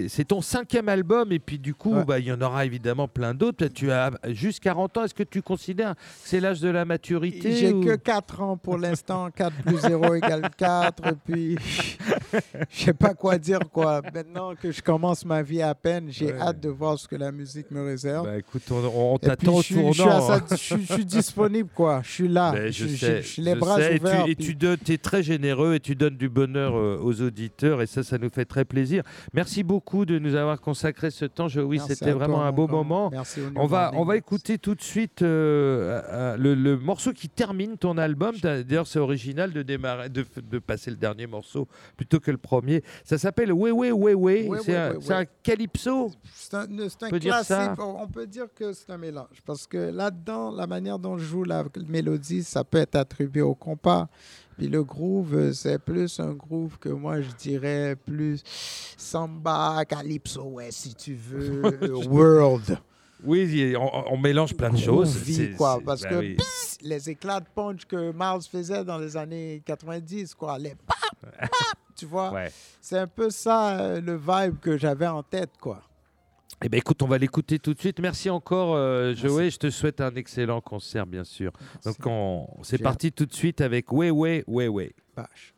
c'est 0.08 0.26
ton 0.26 0.42
cinquième 0.42 0.90
album 0.90 1.32
et 1.32 1.40
puis 1.40 1.58
du 1.58 1.74
coup, 1.74 1.94
Ouais. 1.96 2.06
bah, 2.06 2.20
il 2.20 2.26
y 2.26 2.32
en 2.32 2.42
aura 2.42 2.66
évidemment 2.66 3.08
plein 3.08 3.34
d'autres. 3.34 3.66
Tu 3.68 3.92
as 3.92 4.12
juste 4.30 4.60
40 4.60 4.98
ans. 4.98 5.04
Est-ce 5.06 5.14
que 5.16 5.24
tu 5.24 5.42
considères 5.42 5.96
que 5.96 6.02
c'est 6.24 6.40
l'âge 6.40 6.62
de 6.62 6.70
la 6.70 6.86
maturité 6.86 7.52
J'ai 7.54 7.74
ou- 7.74 7.82
que 7.84 7.96
4 7.96 8.42
ans 8.42 8.58
pour 8.58 8.78
l'instant, 8.78 9.30
4 9.36 9.56
plus 9.64 9.78
0 9.80 10.14
égale 10.16 10.50
4, 10.58 11.08
et 11.08 11.16
puis 11.26 11.56
je 12.70 12.84
sais 12.86 12.94
pas 12.94 13.13
quoi 13.13 13.38
dire, 13.38 13.60
quoi. 13.72 14.02
Maintenant 14.13 14.54
que 14.56 14.72
je 14.72 14.82
commence 14.82 15.26
ma 15.26 15.41
vie 15.41 15.62
à 15.62 15.76
peine, 15.76 16.08
j'ai 16.10 16.28
Ouais. 16.32 16.39
hâte 16.39 16.60
de 16.60 16.70
voir 16.70 16.98
ce 16.98 17.08
que 17.08 17.15
la 17.15 17.32
musique 17.32 17.70
me 17.72 17.84
réserve. 17.84 18.26
Bah, 18.26 18.38
écoute, 18.38 18.63
on, 18.72 19.17
t'attend 19.17 19.56
au 19.56 19.63
tournant. 19.63 20.22
ça- 20.22 20.41
je 20.52 20.56
suis- 20.56 20.86
je 20.86 20.94
suis 20.94 21.06
disponible, 21.06 21.70
quoi. 21.76 22.02
Je 22.04 22.10
suis 22.12 22.28
là. 22.28 22.52
Ben, 22.52 22.72
je, 22.72 22.88
je, 22.88 22.96
sais, 22.96 23.22
je- 23.22 23.41
les 23.41 23.56
bras 23.56 23.76
sais. 23.78 23.96
Et 23.96 24.00
tu- 24.00 24.02
ouverts. 24.06 24.26
Et 24.28 24.36
puis- 24.36 24.58
tu, 24.58 24.94
es 24.94 24.98
très 24.98 25.24
généreux 25.24 25.76
et 25.76 25.80
tu 25.80 25.96
donnes 25.96 26.17
du 26.17 26.30
bonheur 26.30 26.76
euh, 26.76 27.00
aux 27.04 27.22
auditeurs 27.22 27.82
et 27.82 27.86
ça, 27.88 28.04
ça 28.04 28.17
nous 28.17 28.30
fait 28.30 28.46
très 28.46 28.63
plaisir. 28.65 29.04
Merci 29.34 29.63
beaucoup 29.63 30.06
de 30.06 30.20
nous 30.20 30.36
avoir 30.36 30.62
consacré 30.62 31.12
ce 31.12 31.26
temps. 31.26 31.48
Oui, 31.58 31.80
c'était 31.86 32.06
toi, 32.12 32.13
vraiment 32.13 32.44
un 32.44 32.52
beau 32.52 32.67
moment. 32.67 33.10
Merci 33.12 33.41
On 33.56 33.65
va, 33.67 33.91
on 33.96 34.06
va 34.06 34.15
écouter 34.15 34.58
tout 34.58 34.76
de 34.76 34.82
suite 34.82 35.22
euh, 35.22 36.02
euh, 36.10 36.38
le, 36.38 36.56
le 36.56 36.78
morceau 36.78 37.12
qui 37.12 37.28
termine 37.28 37.78
ton 37.78 37.98
album. 37.98 38.36
D'ailleurs, 38.41 38.88
c'est 38.88 39.00
original 39.00 39.52
de, 39.52 39.62
démarrer, 39.63 40.08
de 40.10 40.60
passer 40.60 40.91
le 40.91 40.98
dernier 40.98 41.28
morceau 41.28 41.67
plutôt 41.98 42.20
que 42.22 42.32
le 42.32 42.38
premier. 42.38 42.84
Ça 43.04 43.18
s'appelle 43.18 43.52
Ouais 43.52 43.72
Ouais 43.72 43.92
Ouais. 43.92 44.48
Ouais, 44.48 44.60
C'est 44.64 44.76
un, 44.78 44.96
un 45.10 45.26
calypso. 45.44 46.12
C'est 46.34 46.54
un, 46.56 46.66
c'est 46.90 47.04
un 47.04 47.10
peut 47.10 47.20
classique. 47.20 47.80
On 47.80 48.08
peut 48.08 48.28
dire 48.28 48.48
que 48.56 48.74
c'est 48.74 48.90
un 48.92 48.98
mélange. 48.98 49.42
Parce 49.46 49.68
que 49.68 49.78
là-dedans, 49.78 50.52
la 50.52 50.68
manière 50.68 51.00
dont 51.00 51.18
je 51.18 51.26
joue 51.26 51.44
la 51.44 51.64
mélodie, 51.88 52.44
ça 52.44 52.64
peut 52.64 52.78
être 52.80 52.96
attribué 52.96 53.42
au 53.42 53.56
compas. 53.56 54.08
Puis 54.58 54.68
le 54.68 54.84
groove, 54.84 55.36
euh, 55.36 55.54
c'est 55.54 55.80
plus 55.80 56.20
un 56.20 56.34
groove 56.34 56.78
que 56.78 56.90
moi, 56.90 57.22
je 57.22 57.32
dirais 57.32 57.96
plus 57.96 58.44
samba, 58.98 59.84
calypso, 59.86 60.44
ouais, 60.44 60.70
si 60.72 60.94
tu 60.94 61.16
veux, 61.16 61.62
euh, 61.84 62.04
world. 62.08 62.78
Oui, 63.24 63.76
on, 63.78 64.14
on 64.14 64.18
mélange 64.18 64.56
plein 64.56 64.70
de 64.72 64.78
choses. 64.78 65.16
C'est- 65.24 65.52
quoi. 65.56 65.80
Parce 65.86 66.02
bah 66.02 66.10
que 66.10 66.16
oui. 66.16 66.36
pss, 66.36 66.78
les 66.82 67.10
éclats 67.10 67.40
de 67.40 67.46
punch 67.54 67.86
que 67.86 68.12
Miles 68.12 68.44
faisait 68.52 68.84
dans 68.84 68.98
les 68.98 69.16
années 69.16 69.62
90, 69.66 70.34
quoi, 70.36 70.58
les 70.58 70.74
tu 71.96 72.06
vois, 72.06 72.32
Ouais. 72.32 72.52
c'est 72.82 72.98
un 72.98 73.08
peu 73.08 73.30
ça 73.30 73.78
euh, 73.80 74.02
le 74.02 74.16
vibe 74.18 74.60
que 74.60 74.78
j'avais 74.78 75.08
en 75.08 75.24
tête, 75.24 75.52
quoi. 75.60 75.82
Eh 76.64 76.70
ben 76.70 76.78
écoute, 76.78 77.02
on 77.02 77.08
va 77.08 77.18
l'écouter 77.18 77.58
tout 77.58 77.74
de 77.74 77.80
suite. 77.80 78.00
Merci 78.00 78.30
encore, 78.30 78.76
euh. 78.76 79.16
Joey. 79.16 79.50
Je 79.50 79.58
te 79.58 79.70
souhaite 79.72 80.00
un 80.00 80.14
excellent 80.16 80.62
concert, 80.62 81.08
bien 81.08 81.24
sûr. 81.24 81.52
Donc 81.86 81.96
on, 82.06 82.48
c'est 82.62 82.78
parti 82.78 83.12
tout 83.12 83.26
de 83.26 83.34
suite 83.34 83.62
avec 83.62 83.92
Ouais 83.92 84.12
Ouais 84.12 84.44
Ouais. 84.48 84.94
Vache. 85.16 85.56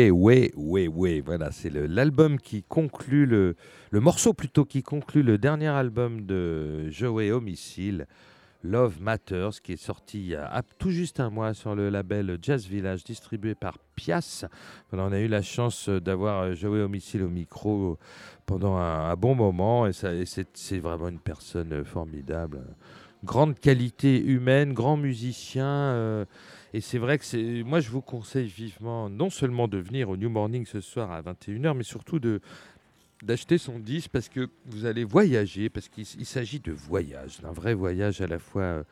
Ouais, 0.00 0.10
ouais, 0.10 0.50
ouais, 0.56 0.88
ouais. 0.88 1.20
Voilà, 1.20 1.52
c'est 1.52 1.68
l'album 1.68 2.38
qui 2.38 2.62
conclut 2.62 3.26
le, 3.26 3.54
morceau 3.92 4.32
plutôt 4.32 4.64
qui 4.64 4.82
conclut 4.82 5.22
le 5.22 5.36
dernier 5.36 5.66
album 5.66 6.24
de 6.24 6.88
Joey 6.88 7.30
Homicile, 7.30 8.06
Love 8.64 9.02
Matters, 9.02 9.60
qui 9.62 9.72
est 9.72 9.82
sorti 9.82 10.20
il 10.20 10.26
y 10.28 10.34
a 10.36 10.62
tout 10.78 10.90
juste 10.90 11.20
un 11.20 11.28
mois 11.28 11.52
sur 11.52 11.74
le 11.74 11.90
label 11.90 12.38
Jazz 12.40 12.66
Village, 12.66 13.04
distribué 13.04 13.54
par 13.54 13.76
Pias. 13.94 14.46
Voilà, 14.90 15.06
on 15.06 15.12
a 15.12 15.20
eu 15.20 15.28
la 15.28 15.42
chance 15.42 15.90
d'avoir 15.90 16.54
Joey 16.54 16.80
Homicile 16.80 17.22
au 17.22 17.28
micro 17.28 17.98
pendant 18.46 18.76
un, 18.76 19.14
bon 19.16 19.34
moment, 19.34 19.86
et, 19.86 19.92
c'est 19.92 20.78
vraiment 20.78 21.08
une 21.08 21.20
personne 21.20 21.84
formidable. 21.84 22.62
Grande 23.22 23.58
qualité 23.58 24.18
humaine, 24.18 24.72
grand 24.72 24.96
musicien. 24.96 25.66
euh, 25.66 26.24
et 26.72 26.80
c'est 26.80 26.98
vrai 26.98 27.18
que 27.18 27.24
c'est, 27.24 27.62
moi, 27.64 27.80
je 27.80 27.90
vous 27.90 28.00
conseille 28.00 28.46
vivement 28.46 29.08
non 29.10 29.30
seulement 29.30 29.68
de 29.68 29.78
venir 29.78 30.08
au 30.08 30.16
New 30.16 30.30
Morning 30.30 30.64
ce 30.66 30.80
soir 30.80 31.10
à 31.10 31.22
21h, 31.22 31.76
mais 31.76 31.82
surtout 31.82 32.18
de 32.18 32.40
d'acheter 33.22 33.58
son 33.58 33.78
disque 33.78 34.10
parce 34.10 34.30
que 34.30 34.48
vous 34.64 34.86
allez 34.86 35.04
voyager, 35.04 35.68
parce 35.68 35.88
qu'il 35.88 36.06
s'agit 36.06 36.60
de 36.60 36.72
voyage, 36.72 37.40
d'un 37.40 37.52
vrai 37.52 37.74
voyage 37.74 38.22
à 38.22 38.26
la 38.26 38.38
fois 38.38 38.62
euh, 38.62 38.82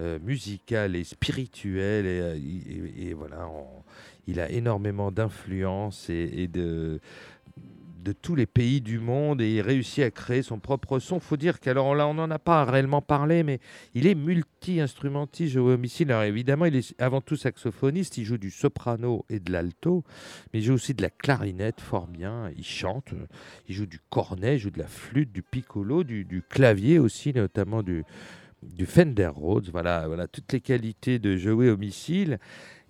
euh, 0.00 0.18
musical 0.22 0.94
et 0.94 1.04
spirituel. 1.04 2.06
Et, 2.06 2.20
euh, 2.20 3.14
voilà, 3.16 3.50
il 4.26 4.38
a 4.38 4.48
énormément 4.50 5.10
d'influence 5.10 6.08
et 6.10 6.46
de 6.46 7.00
de 8.02 8.12
tous 8.12 8.34
les 8.34 8.46
pays 8.46 8.80
du 8.80 8.98
monde 8.98 9.40
et 9.40 9.54
il 9.54 9.60
réussit 9.60 10.02
à 10.04 10.10
créer 10.10 10.42
son 10.42 10.58
propre 10.58 10.98
son. 10.98 11.20
faut 11.20 11.36
dire 11.36 11.60
qu'alors 11.60 11.94
là, 11.94 12.06
on 12.08 12.14
n'en 12.14 12.30
a 12.30 12.38
pas 12.38 12.64
réellement 12.64 13.00
parlé, 13.00 13.42
mais 13.42 13.60
il 13.94 14.06
est 14.06 14.14
multi-instrumentiste, 14.14 15.52
Joe 15.54 15.74
Homicide. 15.74 16.10
Alors 16.10 16.24
évidemment, 16.24 16.64
il 16.64 16.76
est 16.76 17.00
avant 17.00 17.20
tout 17.20 17.36
saxophoniste, 17.36 18.18
il 18.18 18.24
joue 18.24 18.38
du 18.38 18.50
soprano 18.50 19.24
et 19.28 19.38
de 19.38 19.52
l'alto, 19.52 20.04
mais 20.52 20.60
il 20.60 20.64
joue 20.64 20.74
aussi 20.74 20.94
de 20.94 21.02
la 21.02 21.10
clarinette 21.10 21.80
fort 21.80 22.08
bien, 22.08 22.50
il 22.56 22.64
chante, 22.64 23.12
euh, 23.12 23.26
il 23.68 23.74
joue 23.74 23.86
du 23.86 24.00
cornet, 24.10 24.56
il 24.56 24.58
joue 24.58 24.70
de 24.70 24.80
la 24.80 24.88
flûte, 24.88 25.32
du 25.32 25.42
piccolo, 25.42 26.02
du, 26.02 26.42
clavier 26.48 26.98
aussi, 26.98 27.32
notamment 27.32 27.82
du, 27.82 28.04
Fender 28.84 29.28
Rhodes. 29.28 29.70
Voilà, 29.70 30.06
voilà 30.08 30.26
toutes 30.26 30.52
les 30.52 30.60
qualités 30.60 31.18
de 31.18 31.36
Joey 31.36 31.68
Homicile. 31.68 32.38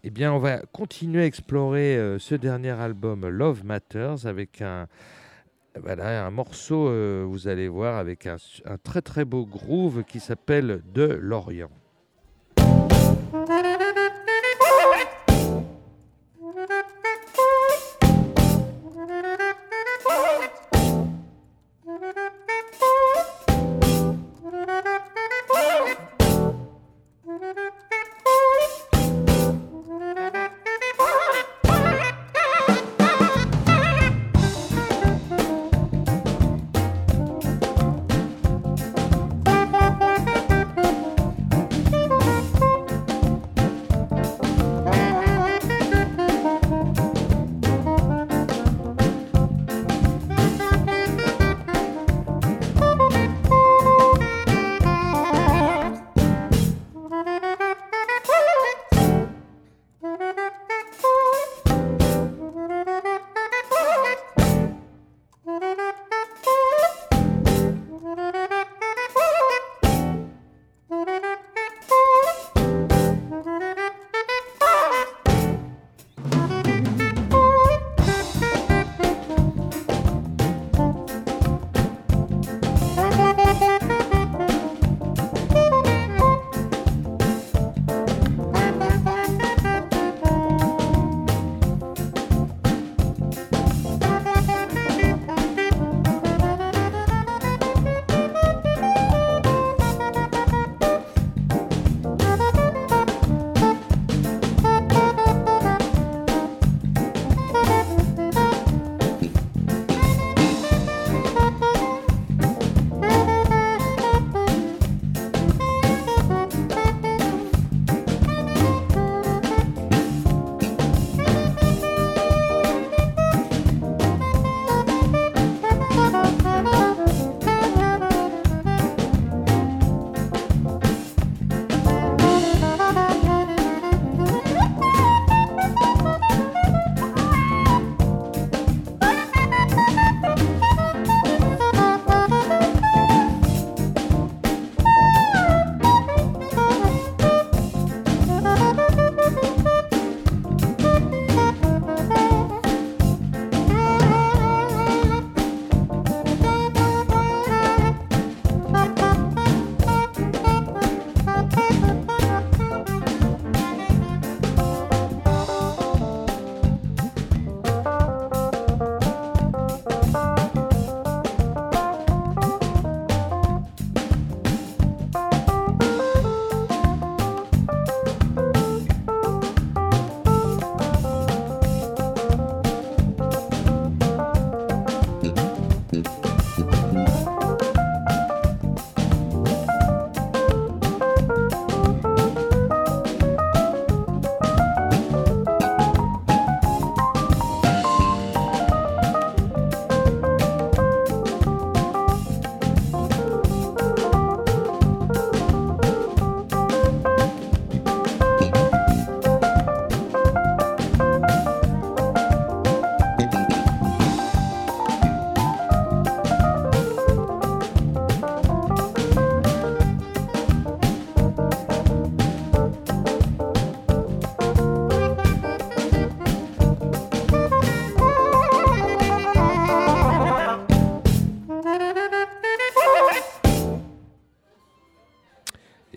Eh 0.05 0.11
bien, 0.11 0.33
on 0.33 0.41
va 0.41 0.59
continuer 0.73 1.23
à 1.23 1.27
explorer 1.27 1.97
euh, 1.97 2.19
ce 2.19 2.35
dernier 2.35 2.73
album 2.73 3.29
Love 3.29 3.65
Matters 3.65 4.27
avec 4.27 4.61
un, 4.61 4.89
morceau, 6.33 6.89
euh, 6.89 7.25
vous 7.25 7.47
allez 7.47 7.69
voir, 7.69 7.99
avec 7.99 8.27
un 8.27 8.37
très 8.83 9.01
très 9.01 9.25
beau 9.25 9.47
groove 9.47 10.03
qui 10.03 10.19
s'appelle 10.19 10.83
De 10.93 11.05
l'Orient. 11.05 11.71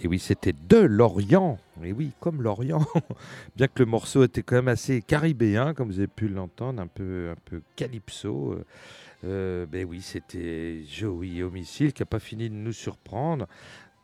Et 0.06 0.08
oui, 0.08 0.20
c'était 0.20 0.54
de 0.54 0.78
l'Orient. 0.78 1.58
Et 1.84 1.92
oui, 1.92 2.12
comme 2.20 2.44
l'Orient. 2.44 2.86
Bien 3.56 3.66
que 3.66 3.82
le 3.82 3.88
morceau 3.88 4.24
était 4.24 4.44
quand 4.44 4.54
même 4.54 4.68
assez 4.68 5.02
caribéen, 5.02 5.74
comme 5.74 5.88
vous 5.88 5.98
avez 5.98 6.06
pu 6.06 6.28
l'entendre, 6.28 6.80
un 6.80 6.86
peu, 6.86 7.32
un 7.32 7.42
peu 7.44 7.64
calypso. 7.76 8.56
Euh, 9.24 9.66
ben 9.66 9.84
oui, 9.84 10.02
c'était 10.04 10.84
Joey 10.88 11.42
Homicile 11.42 11.92
qui 11.92 12.04
n'a 12.04 12.06
pas 12.06 12.20
fini 12.20 12.52
de 12.52 12.54
nous 12.54 12.72
surprendre. 12.72 13.48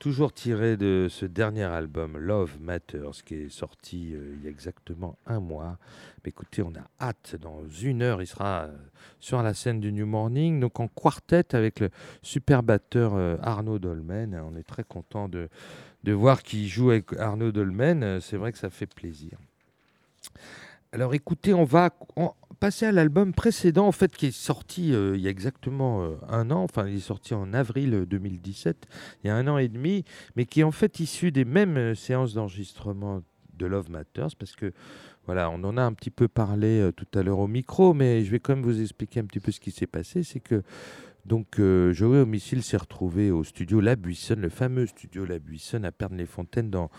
Toujours 0.02 0.34
tiré 0.34 0.78
de 0.78 1.06
ce 1.12 1.28
dernier 1.28 1.66
album, 1.66 2.18
Love 2.18 2.58
Matters, 2.60 3.24
qui 3.24 3.36
est 3.36 3.50
sorti 3.50 4.16
euh, 4.16 4.34
il 4.36 4.44
y 4.44 4.48
a 4.48 4.50
exactement 4.50 5.20
un 5.28 5.40
mois. 5.40 5.78
Mais 6.26 6.30
écoutez, 6.30 6.64
on 6.64 6.74
a 6.74 7.06
hâte. 7.06 7.36
Dans 7.40 7.62
une 7.68 8.02
heure, 8.02 8.20
il 8.20 8.26
sera 8.26 8.64
euh, 8.64 8.76
sur 9.20 9.44
la 9.44 9.54
scène 9.54 9.80
du 9.80 9.94
New 9.94 10.08
Morning, 10.08 10.60
donc 10.60 10.80
en 10.80 10.88
quartet 10.88 11.54
avec 11.54 11.80
le 11.80 11.92
super 12.24 12.64
batteur 12.64 13.14
euh, 13.14 13.38
Arnaud 13.44 13.78
Dolmen. 13.78 14.42
On 14.44 14.56
est 14.56 14.64
très 14.64 14.84
content 14.84 15.30
de, 15.30 15.50
de 16.04 16.14
voir 16.14 16.44
qu'il 16.44 16.68
joue 16.68 16.92
avec 16.92 17.14
Arnaud 17.14 17.52
Dolmen. 17.52 18.04
Euh, 18.04 18.20
C'est 18.20 18.38
vrai 18.38 18.52
que 18.52 18.58
ça 18.58 18.70
fait 18.70 18.92
plaisir. 18.94 19.38
Alors 20.94 21.14
écoutez, 21.14 21.54
on 21.54 21.64
va 21.64 21.92
passer 22.60 22.86
à 22.86 22.92
l'album 22.92 23.34
précédent, 23.34 23.88
en 23.88 23.94
fait, 23.94 24.14
qui 24.14 24.26
est 24.26 24.36
sorti 24.36 24.94
euh, 24.94 25.16
il 25.16 25.22
y 25.22 25.28
a 25.28 25.30
exactement 25.30 26.04
euh, 26.04 26.16
un 26.28 26.52
an, 26.52 26.64
enfin 26.64 26.86
il 26.86 26.98
est 26.98 27.00
sorti 27.00 27.34
en 27.34 27.54
avril 27.54 27.94
euh, 27.94 28.06
2017, 28.06 28.88
il 29.24 29.28
y 29.28 29.30
a 29.30 29.36
un 29.38 29.48
an 29.48 29.58
et 29.58 29.70
demi, 29.70 30.04
mais 30.36 30.46
qui 30.46 30.60
est 30.60 30.64
en 30.64 30.72
fait 30.72 31.00
issu 31.00 31.32
des 31.32 31.46
mêmes 31.46 31.96
séances 31.96 32.34
d'enregistrement 32.34 33.24
de 33.58 33.66
Love 33.66 33.90
Matters, 33.90 34.36
parce 34.38 34.58
que 34.58 34.74
voilà, 35.26 35.50
on 35.50 35.64
en 35.64 35.78
a 35.78 35.82
un 35.82 35.94
petit 35.94 36.10
peu 36.10 36.28
parlé 36.28 36.90
tout 36.98 37.08
à 37.18 37.24
l'heure 37.24 37.40
au 37.40 37.48
micro, 37.48 37.94
mais 37.94 38.26
je 38.26 38.32
vais 38.32 38.40
quand 38.40 38.56
même 38.56 38.66
vous 38.66 38.82
expliquer 38.82 39.22
un 39.22 39.26
petit 39.26 39.40
peu 39.40 39.52
ce 39.52 39.62
qui 39.62 39.72
s'est 39.72 39.88
passé, 39.88 40.24
c'est 40.24 40.42
que 40.42 40.62
donc 41.26 41.60
euh, 41.60 41.94
Joey 41.94 42.20
Homicile 42.20 42.64
s'est 42.64 42.78
retrouvé 42.78 43.32
au 43.32 43.44
studio 43.44 43.80
La 43.80 43.96
Buissonne, 43.96 44.42
le 44.42 44.50
fameux 44.50 44.88
studio 44.88 45.26
La 45.26 45.40
Buissonne 45.40 45.86
à 45.86 45.92
Pernes-les-Fontaines 45.92 46.70
dans, 46.70 46.90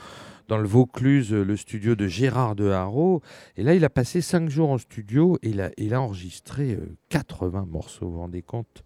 dans 0.48 0.58
le 0.58 0.66
Vaucluse, 0.68 1.32
euh, 1.32 1.44
le 1.44 1.56
studio 1.56 1.94
de 1.94 2.06
Gérard 2.06 2.54
de 2.54 2.68
Haro. 2.68 3.22
Et 3.56 3.62
là, 3.62 3.74
il 3.74 3.84
a 3.84 3.90
passé 3.90 4.20
cinq 4.20 4.48
jours 4.48 4.70
en 4.70 4.78
studio 4.78 5.38
et 5.42 5.50
il 5.50 5.60
a, 5.60 5.70
il 5.76 5.94
a 5.94 6.00
enregistré 6.00 6.74
euh, 6.74 6.96
80 7.08 7.66
morceaux, 7.68 8.06
vous 8.06 8.12
vous 8.12 8.18
rendez 8.20 8.42
compte 8.42 8.82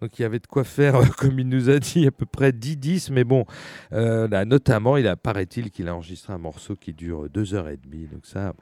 Donc 0.00 0.18
il 0.18 0.22
y 0.22 0.24
avait 0.24 0.38
de 0.38 0.46
quoi 0.46 0.64
faire, 0.64 0.96
euh, 0.96 1.06
comme 1.18 1.38
il 1.38 1.48
nous 1.48 1.68
a 1.68 1.78
dit, 1.78 2.06
à 2.06 2.10
peu 2.10 2.26
près 2.26 2.50
10-10. 2.50 3.12
Mais 3.12 3.24
bon, 3.24 3.44
euh, 3.92 4.28
là, 4.28 4.44
notamment, 4.44 4.96
il 4.96 5.06
a, 5.08 5.16
paraît-il 5.16 5.70
qu'il 5.70 5.88
a 5.88 5.94
enregistré 5.94 6.32
un 6.32 6.38
morceau 6.38 6.76
qui 6.76 6.92
dure 6.92 7.28
deux 7.28 7.54
heures 7.54 7.68
et 7.68 7.76
demie. 7.76 8.06
Donc 8.06 8.26
ça, 8.26 8.54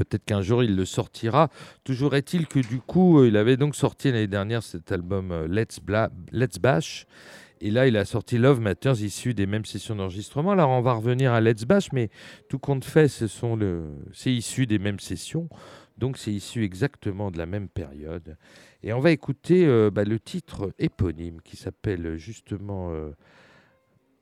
Peut-être 0.00 0.24
qu'un 0.24 0.40
jour 0.40 0.64
il 0.64 0.76
le 0.76 0.86
sortira. 0.86 1.50
Toujours 1.84 2.14
est-il 2.14 2.46
que 2.46 2.58
du 2.58 2.80
coup, 2.80 3.20
euh, 3.20 3.28
il 3.28 3.36
avait 3.36 3.58
donc 3.58 3.76
sorti 3.76 4.10
l'année 4.10 4.28
dernière 4.28 4.62
cet 4.62 4.92
album 4.92 5.30
euh, 5.30 5.46
Let's, 5.46 5.78
Bla- 5.78 6.08
Let's 6.32 6.58
Bash. 6.58 7.04
Et 7.60 7.70
là, 7.70 7.86
il 7.86 7.98
a 7.98 8.06
sorti 8.06 8.38
Love 8.38 8.60
Matters, 8.60 9.02
issu 9.02 9.34
des 9.34 9.44
mêmes 9.44 9.66
sessions 9.66 9.94
d'enregistrement. 9.94 10.52
Alors, 10.52 10.70
on 10.70 10.80
va 10.80 10.94
revenir 10.94 11.34
à 11.34 11.42
Let's 11.42 11.66
Bash, 11.66 11.92
mais 11.92 12.08
tout 12.48 12.58
compte 12.58 12.86
fait, 12.86 13.08
ce 13.08 13.26
sont 13.26 13.56
le... 13.56 13.90
c'est 14.14 14.32
issu 14.32 14.66
des 14.66 14.78
mêmes 14.78 15.00
sessions. 15.00 15.50
Donc, 15.98 16.16
c'est 16.16 16.32
issu 16.32 16.64
exactement 16.64 17.30
de 17.30 17.36
la 17.36 17.44
même 17.44 17.68
période. 17.68 18.38
Et 18.82 18.94
on 18.94 19.00
va 19.00 19.10
écouter 19.10 19.66
euh, 19.66 19.90
bah, 19.90 20.04
le 20.04 20.18
titre 20.18 20.72
éponyme 20.78 21.42
qui 21.42 21.58
s'appelle 21.58 22.16
justement. 22.16 22.90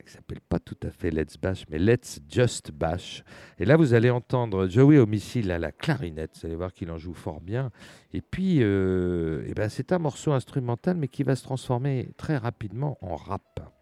Qui 0.03 0.11
s'appelle 0.11 0.41
pas 0.41 0.59
tout 0.59 0.77
à 0.83 0.91
fait 0.91 1.11
Let's 1.11 1.37
Bash, 1.37 1.65
mais 1.69 1.79
Let's 1.79 2.19
Just 2.29 2.71
Bash. 2.71 3.23
Et 3.57 3.65
là, 3.65 3.77
vous 3.77 3.93
allez 3.93 4.09
entendre 4.09 4.67
Joey 4.67 4.97
Homicile 4.97 5.51
à 5.51 5.59
la 5.59 5.71
clarinette. 5.71 6.37
Vous 6.39 6.47
allez 6.47 6.55
voir 6.55 6.73
qu'il 6.73 6.91
en 6.91 6.97
joue 6.97 7.13
fort 7.13 7.41
bien. 7.41 7.71
Et 8.13 8.21
puis, 8.21 8.59
euh, 8.61 9.43
eh 9.47 9.53
ben, 9.53 9.69
c'est 9.69 9.91
un 9.91 9.99
morceau 9.99 10.31
instrumental, 10.31 10.97
mais 10.97 11.07
qui 11.07 11.23
va 11.23 11.35
se 11.35 11.43
transformer 11.43 12.09
très 12.17 12.37
rapidement 12.37 12.97
en 13.01 13.15
rap. 13.15 13.78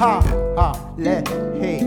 Ha 0.00 0.22
ha, 0.56 0.94
let 0.96 1.28
hey. 1.60 1.84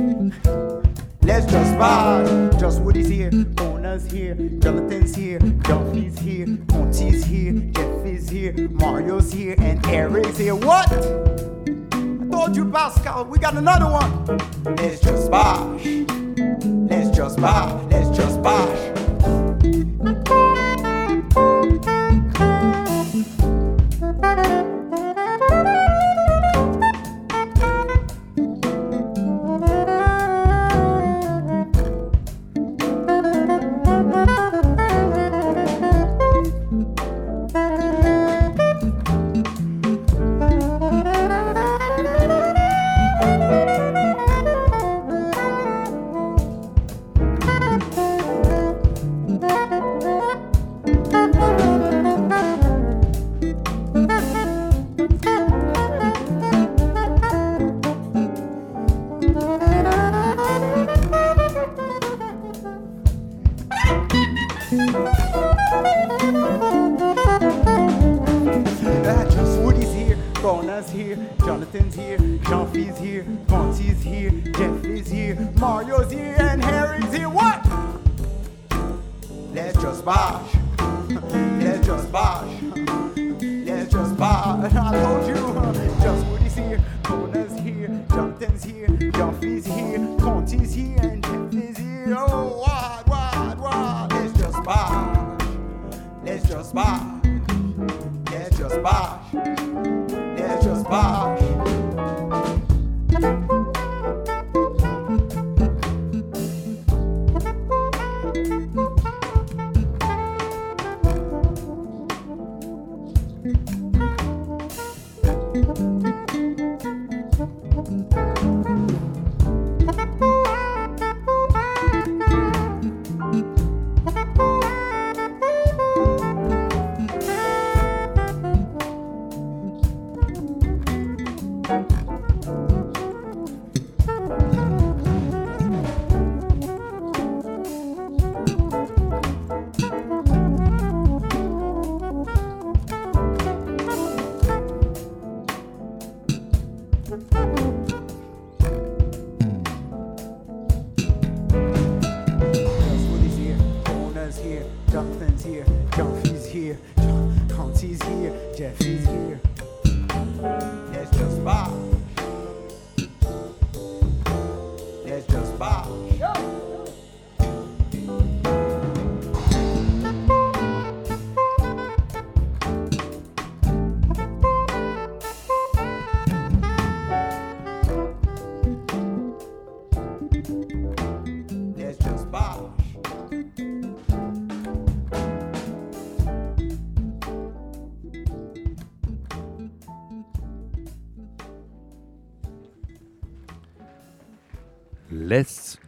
Let's 1.24 1.47
just 1.51 1.74
vibe. 1.82 2.59
Just 2.59 2.80
Wood 2.82 2.95
is 2.95 3.07
here, 3.07 3.32
Kona's 3.32 4.05
here, 4.11 4.36
Jonathan's 4.59 5.16
here, 5.16 5.39
Fee's 5.39 6.20
here, 6.20 6.45
Conti's 6.45 7.26
here, 7.26 7.53
Jeff 7.72 8.05
is 8.05 8.30
here, 8.30 8.70
Mario's 8.70 9.34
here, 9.34 9.55
and 9.57 9.84
Eric's 9.88 10.38
here. 10.38 10.53
What? 10.53 10.93
I 10.93 12.28
told 12.30 12.55
you, 12.55 12.70
Pascal, 12.72 13.26
we 13.26 13.39
got 13.39 13.57
another 13.57 13.89
one. 13.89 14.28
Let's 14.76 14.99
just 15.01 15.32
bash. 15.32 15.84
Let's 15.84 17.18
just 17.18 17.41
bash. 17.41 17.84
Let's 17.89 18.16
just 18.16 18.43
bash. 18.43 18.93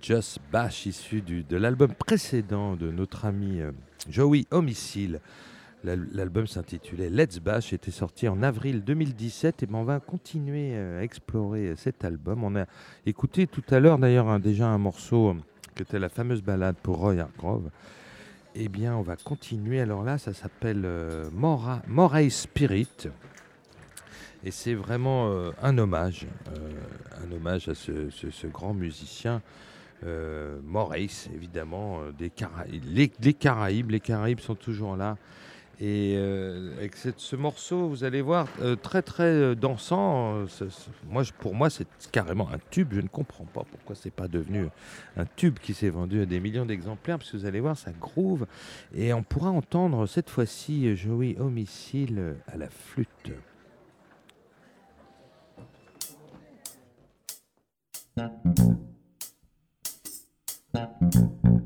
Just 0.06 0.38
Bash, 0.52 0.86
issu 0.86 1.24
de 1.24 1.58
l'album 1.58 1.92
précédent 1.92 2.76
de 2.76 2.92
notre 2.92 3.26
ami 3.26 3.60
euh, 3.60 3.72
Joey 4.08 4.46
Homicile. 4.52 5.20
L'al- 5.84 6.08
L'album 6.12 6.46
s'intitulait 6.46 7.10
Let's 7.10 7.40
Bash, 7.40 7.74
était 7.74 7.90
sorti 7.90 8.28
en 8.28 8.44
avril 8.44 8.84
2017 8.84 9.64
et 9.64 9.68
on 9.74 9.84
va 9.84 10.00
continuer 10.00 10.74
euh, 10.76 11.00
à 11.00 11.04
explorer 11.04 11.70
euh, 11.70 11.76
cet 11.76 12.06
album. 12.06 12.44
On 12.44 12.56
a 12.56 12.66
écouté 13.08 13.48
tout 13.48 13.64
à 13.72 13.80
l'heure 13.80 13.98
d'ailleurs 13.98 14.40
déjà 14.40 14.68
un 14.68 14.78
morceau 14.78 15.36
qui 15.76 15.82
était 15.82 15.98
la 15.98 16.10
fameuse 16.10 16.44
balade 16.44 16.76
pour 16.84 16.98
Roy 16.98 17.18
Hargrove. 17.18 17.72
Eh 18.54 18.70
bien, 18.70 18.96
on 18.96 19.02
va 19.02 19.16
continuer. 19.16 19.82
Alors 19.82 20.04
là, 20.04 20.20
ça 20.20 20.36
s'appelle 20.36 20.88
Mora, 21.34 21.82
Moray 21.88 22.30
Spirit. 22.30 23.10
Et 24.44 24.52
c'est 24.52 24.76
vraiment 24.76 25.30
un 25.62 25.78
hommage, 25.80 26.26
un 27.22 27.32
hommage 27.36 27.68
à 27.68 27.76
ce 27.76 28.48
grand 28.48 28.74
musicien, 28.74 29.42
euh, 30.04 30.60
évidemment, 31.34 32.02
euh, 32.02 32.12
des 32.12 32.32
les, 32.94 33.34
Caraïbes, 33.34 33.92
les 33.92 34.00
Caraïbes 34.00 34.40
sont 34.40 34.56
toujours 34.56 34.96
là. 34.96 35.18
Et 35.82 36.16
euh, 36.16 36.78
avec 36.78 36.96
ce 36.96 37.36
morceau, 37.36 37.90
vous 37.90 38.06
allez 38.06 38.22
voir, 38.22 38.48
euh, 38.62 38.78
très 38.78 39.02
très 39.02 39.56
dansant. 39.58 40.46
Moi, 41.10 41.24
pour 41.40 41.54
moi, 41.54 41.70
c'est 41.70 41.88
carrément 42.12 42.50
un 42.50 42.60
tube. 42.72 42.94
Je 42.94 43.02
ne 43.02 43.10
comprends 43.10 43.44
pas 43.46 43.64
pourquoi 43.70 43.94
c'est 43.96 44.14
pas 44.14 44.30
devenu 44.30 44.68
un 45.18 45.26
tube 45.26 45.60
qui 45.60 45.74
s'est 45.74 45.90
vendu 45.90 46.22
à 46.22 46.26
des 46.26 46.40
millions 46.40 46.66
d'exemplaires, 46.66 47.18
parce 47.18 47.32
que 47.32 47.38
vous 47.38 47.46
allez 47.46 47.60
voir, 47.60 47.78
ça 47.78 47.92
groove. 47.92 48.46
Et 48.96 49.12
on 49.12 49.24
pourra 49.24 49.50
entendre 49.50 50.06
cette 50.06 50.30
fois-ci 50.30 50.96
Joey 50.96 51.36
Homicile 51.40 52.36
à 52.48 52.58
la 52.58 52.70
flûte. 52.70 53.32
Mm-hmm. 58.18 58.95
Thank 60.76 61.16
you. 61.16 61.65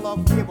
For 0.00 0.18
the 0.36 0.47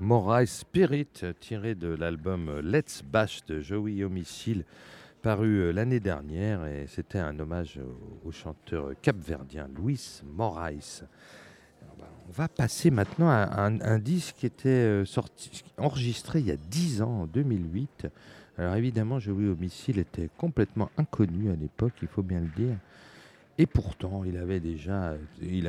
Morai 0.00 0.46
Spirit, 0.46 1.08
tiré 1.40 1.74
de 1.74 1.88
l'album 1.88 2.60
Let's 2.60 3.02
Bash 3.02 3.44
de 3.46 3.60
Joey 3.60 4.04
Homicile, 4.04 4.64
paru 5.22 5.58
euh, 5.58 5.72
l'année 5.72 5.98
dernière, 5.98 6.64
et 6.66 6.86
c'était 6.86 7.18
un 7.18 7.36
hommage 7.40 7.80
au, 8.24 8.28
au 8.28 8.30
chanteur 8.30 8.92
capverdien 9.02 9.68
Luis 9.76 10.22
Moraes. 10.24 11.02
Bah, 11.98 12.08
On 12.28 12.32
va 12.32 12.46
passer 12.46 12.92
maintenant 12.92 13.28
à 13.28 13.60
un, 13.60 13.80
un 13.80 13.98
disque 13.98 14.36
qui 14.36 14.46
était 14.46 14.68
euh, 14.68 15.04
sorti, 15.04 15.64
enregistré 15.76 16.38
il 16.38 16.46
y 16.46 16.52
a 16.52 16.56
10 16.56 17.02
ans, 17.02 17.22
en 17.22 17.26
2008. 17.26 18.06
Alors 18.56 18.76
évidemment, 18.76 19.18
Joey 19.18 19.48
Homicile 19.48 19.98
était 19.98 20.30
complètement 20.38 20.90
inconnu 20.96 21.50
à 21.50 21.56
l'époque, 21.56 21.94
il 22.02 22.08
faut 22.08 22.22
bien 22.22 22.40
le 22.40 22.50
dire. 22.56 22.76
Et 23.60 23.66
pourtant, 23.66 24.22
il 24.24 24.36
avait 24.36 24.60
déjà, 24.60 25.14
il 25.42 25.68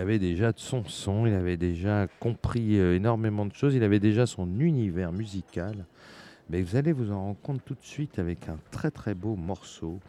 son 0.55 0.83
son, 0.85 1.25
il 1.25 1.33
avait 1.33 1.57
déjà 1.57 2.07
compris 2.19 2.77
euh, 2.77 2.95
énormément 2.95 3.47
de 3.47 3.53
choses, 3.53 3.73
il 3.73 3.83
avait 3.83 3.99
déjà 3.99 4.27
son 4.27 4.59
univers 4.59 5.11
musical. 5.11 5.85
Mais 6.51 6.61
vous 6.61 6.75
allez 6.75 6.91
vous 6.91 7.11
en 7.11 7.19
rendre 7.19 7.41
compte 7.41 7.65
tout 7.65 7.73
de 7.73 7.83
suite 7.83 8.19
avec 8.19 8.47
un 8.47 8.59
très 8.69 8.91
très 8.91 9.15
beau 9.15 9.35
morceau 9.35 9.99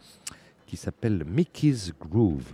qui 0.67 0.77
s'appelle 0.77 1.23
Mickey's 1.25 1.91
Groove. 1.99 2.53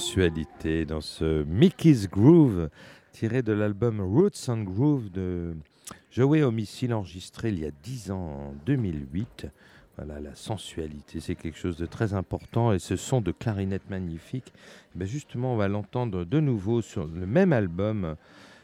Sensualité 0.00 0.86
dans 0.86 1.02
ce 1.02 1.42
Mickey's 1.42 2.08
Groove 2.08 2.70
tiré 3.12 3.42
de 3.42 3.52
l'album 3.52 4.00
Roots 4.00 4.48
and 4.48 4.62
Groove 4.62 5.10
de 5.10 5.54
Joey 6.10 6.42
Homicile 6.42 6.94
enregistré 6.94 7.50
il 7.50 7.58
y 7.58 7.66
a 7.66 7.70
10 7.82 8.10
ans 8.10 8.48
en 8.48 8.54
2008. 8.64 9.48
Voilà, 9.98 10.18
la 10.18 10.34
sensualité, 10.34 11.20
c'est 11.20 11.34
quelque 11.34 11.58
chose 11.58 11.76
de 11.76 11.84
très 11.84 12.14
important 12.14 12.72
et 12.72 12.78
ce 12.78 12.96
son 12.96 13.20
de 13.20 13.30
clarinette 13.30 13.90
magnifique, 13.90 14.54
ben 14.94 15.06
justement, 15.06 15.52
on 15.52 15.56
va 15.58 15.68
l'entendre 15.68 16.24
de 16.24 16.40
nouveau 16.40 16.80
sur 16.80 17.06
le 17.06 17.26
même 17.26 17.52
album 17.52 18.16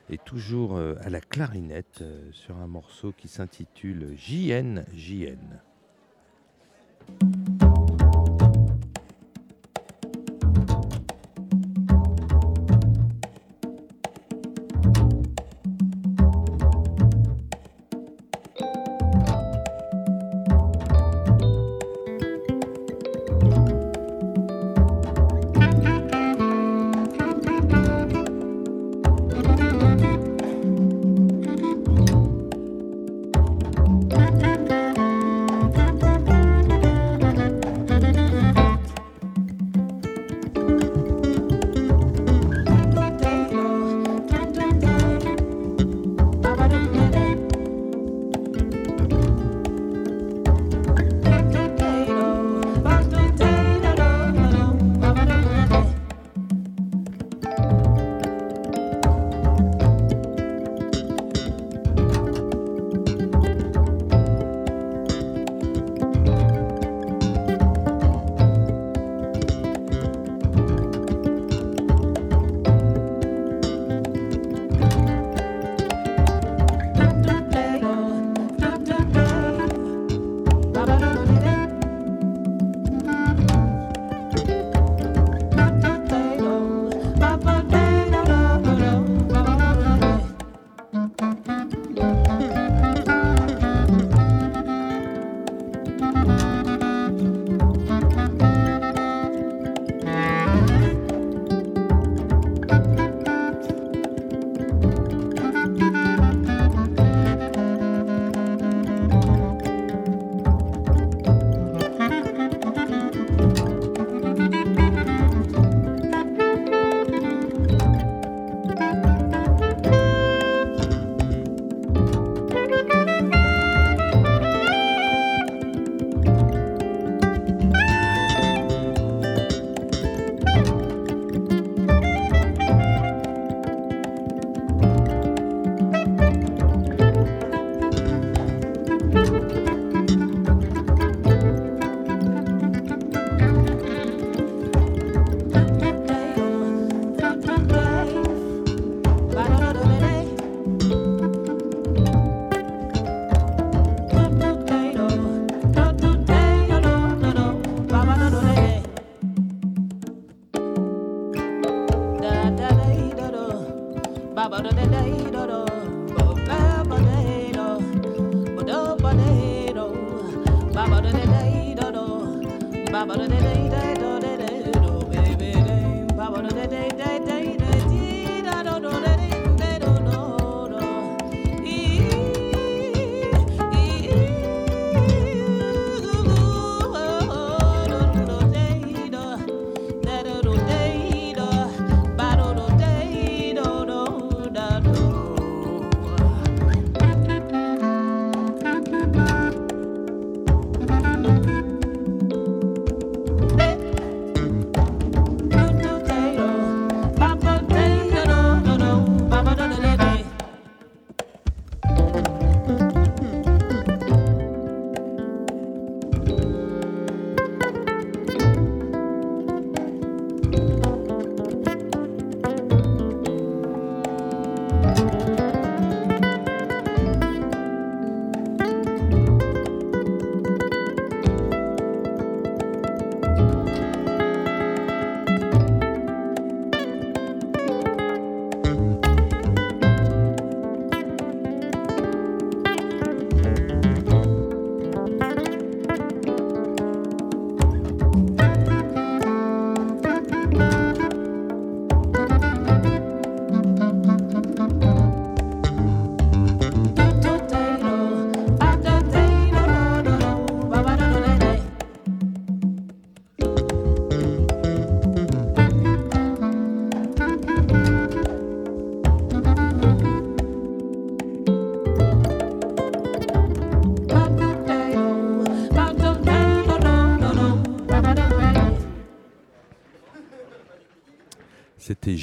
et 0.08 0.16
toujours 0.16 0.78
euh, 0.78 0.94
à 1.02 1.10
la 1.10 1.20
clarinette 1.20 1.98
euh, 2.00 2.30
sur 2.32 2.56
un 2.56 2.66
morceau 2.66 3.12
qui 3.14 3.28
s'intitule 3.28 4.14
JN 4.16 4.86
JN. 4.94 5.60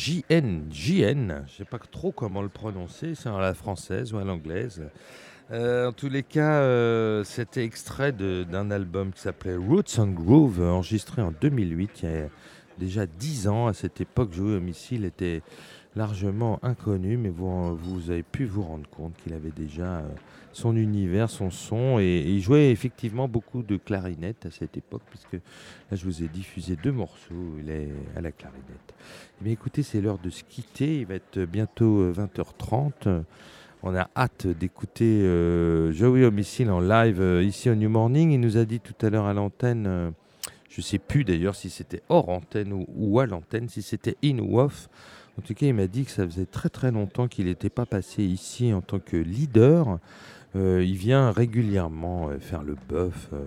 JN, 0.04 0.70
JN, 0.70 1.46
je 1.48 1.60
sais 1.60 1.64
pas 1.64 1.80
trop 1.80 2.12
comment 2.12 2.42
le 2.42 2.50
prononcer, 2.50 3.16
c'est 3.16 3.30
à 3.30 3.40
la 3.40 3.54
française 3.54 4.12
ou 4.12 4.18
à 4.18 4.26
l'anglaise. 4.26 4.84
Euh, 5.52 5.88
en 5.88 5.94
tous 5.94 6.10
les 6.10 6.24
cas, 6.24 6.56
euh, 6.56 7.24
c'était 7.24 7.64
extrait 7.64 8.12
d'un 8.12 8.70
album 8.70 9.14
qui 9.14 9.22
s'appelait 9.22 9.56
Roots 9.56 9.98
and 10.00 10.08
Groove, 10.08 10.62
enregistré 10.62 11.22
en 11.22 11.32
2008, 11.32 12.02
il 12.04 12.10
y 12.10 12.12
a 12.12 12.28
déjà 12.78 13.06
10 13.06 13.48
ans. 13.48 13.68
À 13.68 13.74
cette 13.74 14.02
époque, 14.02 14.34
Joey 14.34 14.58
Homicile 14.58 15.06
était 15.06 15.42
largement 15.96 16.60
inconnu, 16.64 17.16
mais 17.16 17.30
vous, 17.30 18.10
avez 18.10 18.24
pu 18.24 18.44
vous 18.44 18.64
rendre 18.64 18.90
compte 18.90 19.16
qu'il 19.24 19.34
avait 19.34 19.52
déjà 19.52 20.00
euh, 20.00 20.10
son 20.52 20.76
univers, 20.76 21.30
son 21.30 21.50
son, 21.50 22.00
et, 22.00 22.24
il 22.26 22.42
jouait 22.42 22.72
effectivement 22.72 23.28
beaucoup 23.28 23.64
de 23.64 23.78
clarinette 23.78 24.46
à 24.46 24.52
cette 24.52 24.76
époque, 24.76 25.04
puisque 25.10 25.34
là, 25.34 25.40
je 25.94 26.04
vous 26.04 26.24
ai 26.24 26.28
diffusé 26.28 26.76
deux 26.76 26.92
morceaux 26.92 27.58
il 27.60 27.70
est 27.70 27.90
à 28.16 28.22
la 28.22 28.32
clarinette. 28.32 28.94
Eh 29.44 29.48
bien, 29.48 29.54
écoutez, 29.56 29.84
c'est 29.84 30.00
l'heure 30.00 30.20
de 30.20 30.30
se 30.30 30.42
quitter. 30.46 31.00
Il 31.00 31.06
va 31.06 31.16
être 31.16 31.42
bientôt 31.42 32.00
euh, 32.00 32.14
20h30. 32.14 33.24
On 33.82 33.94
a 33.94 34.10
hâte 34.16 34.48
d'écouter 34.48 35.04
euh, 35.22 35.92
Joey 35.92 36.24
Homicile 36.24 36.72
en 36.72 36.80
live 36.80 37.20
euh, 37.20 37.44
ici 37.44 37.70
au 37.70 37.76
New 37.76 37.90
Morning. 37.90 38.32
Il 38.32 38.40
nous 38.40 38.56
a 38.56 38.64
dit 38.64 38.80
tout 38.80 38.96
à 39.06 39.10
l'heure 39.10 39.26
à 39.26 39.34
l'antenne, 39.34 39.86
euh, 39.86 40.12
je 40.70 40.80
ne 40.80 40.84
sais 40.84 40.98
plus 40.98 41.26
d'ailleurs 41.26 41.56
si 41.56 41.70
c'était 41.70 42.04
hors 42.08 42.30
antenne 42.30 42.86
ou, 42.96 43.20
à 43.20 43.26
l'antenne, 43.26 43.68
si 43.68 43.82
c'était 43.82 44.16
in 44.24 44.40
ou 44.40 44.62
off. 44.62 44.88
En 45.38 45.42
tout 45.42 45.54
cas, 45.54 45.66
il 45.66 45.74
m'a 45.74 45.88
dit 45.88 46.06
que 46.06 46.12
ça 46.12 46.26
faisait 46.26 46.46
très 46.46 46.70
très 46.70 46.92
longtemps 46.92 47.28
qu'il 47.28 47.48
n'était 47.48 47.70
pas 47.70 47.86
passé 47.86 48.24
ici 48.24 48.72
en 48.72 48.80
tant 48.80 49.00
que 49.00 49.18
leader. 49.18 50.00
Euh, 50.56 50.82
il 50.86 50.96
vient 50.96 51.32
régulièrement 51.32 52.30
euh, 52.30 52.40
faire 52.40 52.64
le 52.64 52.78
bœuf. 52.88 53.28
euh, 53.34 53.44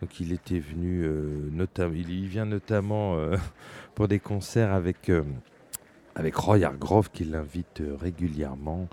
donc 0.00 0.18
il 0.18 0.32
était 0.32 0.58
venu, 0.58 1.02
euh, 1.04 1.48
notamment, 1.52 1.94
il, 1.94 2.26
vient 2.26 2.46
notamment 2.46 3.16
euh, 3.16 3.36
pour 4.00 4.08
des 4.08 4.18
concerts 4.18 4.72
avec, 4.72 5.10
euh, 5.10 5.24
avec 6.14 6.34
Roy 6.34 6.62
Hargrove 6.62 7.10
qui 7.12 7.24
l'invite 7.24 7.82
régulièrement. 8.00 8.88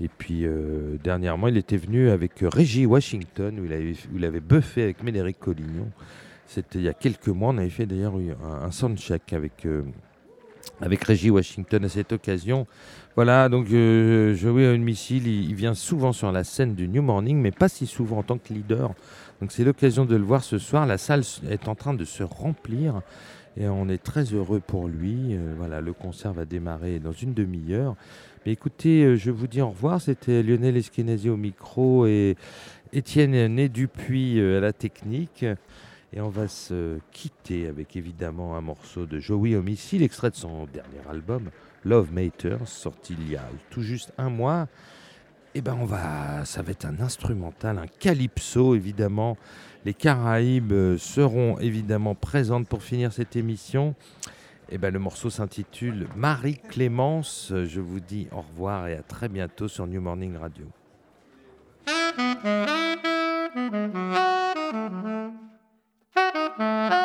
Et 0.00 0.06
puis 0.06 0.46
euh, 0.46 0.96
dernièrement, 1.02 1.48
il 1.48 1.56
était 1.56 1.76
venu 1.76 2.08
avec 2.08 2.40
euh, 2.40 2.50
Reggie 2.50 2.86
Washington 2.86 3.58
où 3.58 3.64
il 3.64 3.72
avait, 3.72 3.94
où 4.12 4.16
il 4.16 4.24
avait 4.24 4.38
buffé 4.38 4.84
avec 4.84 5.02
Médéric 5.02 5.40
Collignon. 5.40 5.90
C'était 6.46 6.78
il 6.78 6.84
y 6.84 6.88
a 6.88 6.94
quelques 6.94 7.26
mois. 7.26 7.48
On 7.52 7.58
avait 7.58 7.68
fait 7.68 7.84
d'ailleurs 7.84 8.16
eu 8.20 8.30
un, 8.30 8.66
un 8.66 8.70
soundcheck 8.70 9.32
avec, 9.32 9.66
euh, 9.66 9.82
avec 10.80 11.02
Reggie 11.02 11.30
Washington 11.30 11.84
à 11.84 11.88
cette 11.88 12.12
occasion. 12.12 12.68
Voilà, 13.16 13.48
donc 13.48 13.66
euh, 13.72 14.36
Joey 14.36 14.68
Homicile, 14.68 15.26
il, 15.26 15.50
il 15.50 15.56
vient 15.56 15.74
souvent 15.74 16.12
sur 16.12 16.30
la 16.30 16.44
scène 16.44 16.76
du 16.76 16.86
New 16.86 17.02
Morning, 17.02 17.40
mais 17.40 17.50
pas 17.50 17.68
si 17.68 17.88
souvent 17.88 18.18
en 18.18 18.22
tant 18.22 18.38
que 18.38 18.52
leader. 18.52 18.94
Donc 19.40 19.50
c'est 19.50 19.64
l'occasion 19.64 20.04
de 20.04 20.14
le 20.14 20.22
voir 20.22 20.44
ce 20.44 20.58
soir. 20.58 20.86
La 20.86 20.96
salle 20.96 21.24
est 21.50 21.66
en 21.66 21.74
train 21.74 21.94
de 21.94 22.04
se 22.04 22.22
remplir 22.22 23.02
et 23.56 23.68
on 23.68 23.88
est 23.88 24.02
très 24.02 24.24
heureux 24.24 24.60
pour 24.60 24.88
lui. 24.88 25.34
Euh, 25.34 25.54
voilà, 25.56 25.80
le 25.80 25.92
concert 25.92 26.32
va 26.32 26.44
démarrer 26.44 26.98
dans 26.98 27.12
une 27.12 27.34
demi-heure. 27.34 27.94
Mais 28.44 28.52
écoutez, 28.52 29.04
euh, 29.04 29.16
je 29.16 29.30
vous 29.30 29.46
dis 29.46 29.60
au 29.60 29.68
revoir. 29.68 30.00
C'était 30.00 30.42
Lionel 30.42 30.76
Eskenazi 30.76 31.30
au 31.30 31.36
micro 31.36 32.06
et 32.06 32.36
Étienne 32.92 33.54
Né 33.54 33.68
Dupuis 33.68 34.40
euh, 34.40 34.58
à 34.58 34.60
la 34.60 34.72
technique. 34.72 35.44
Et 36.12 36.20
on 36.20 36.28
va 36.28 36.48
se 36.48 36.98
quitter 37.12 37.66
avec 37.66 37.96
évidemment 37.96 38.56
un 38.56 38.60
morceau 38.60 39.06
de 39.06 39.18
Joey 39.18 39.56
Homicile, 39.56 40.02
extrait 40.02 40.30
de 40.30 40.36
son 40.36 40.66
dernier 40.66 41.00
album, 41.10 41.50
Love 41.84 42.12
Matters, 42.12 42.68
sorti 42.68 43.16
il 43.18 43.32
y 43.32 43.36
a 43.36 43.42
tout 43.70 43.82
juste 43.82 44.12
un 44.16 44.30
mois. 44.30 44.68
Et 45.56 45.60
ben 45.60 45.76
on 45.80 45.84
va, 45.84 46.44
ça 46.44 46.62
va 46.62 46.72
être 46.72 46.84
un 46.84 46.98
instrumental, 47.00 47.78
un 47.78 47.86
calypso 47.86 48.74
évidemment. 48.74 49.36
Les 49.84 49.94
Caraïbes 49.94 50.72
euh, 50.72 50.98
seront 50.98 51.58
évidemment 51.60 52.16
présentes 52.16 52.66
pour 52.68 52.82
finir 52.82 53.12
cette 53.12 53.36
émission. 53.36 53.94
Et 54.68 54.78
ben 54.78 54.92
le 54.92 54.98
morceau 54.98 55.30
s'intitule 55.30 56.08
Marie 56.16 56.58
Clémence. 56.58 57.52
Je 57.52 57.80
vous 57.80 58.00
dis 58.00 58.26
au 58.32 58.40
revoir 58.40 58.88
et 58.88 58.94
à 58.94 59.02
très 59.02 59.28
bientôt 59.28 59.68
sur 59.68 59.86
New 59.86 60.00
Morning 60.00 60.36
Radio. 60.36 60.66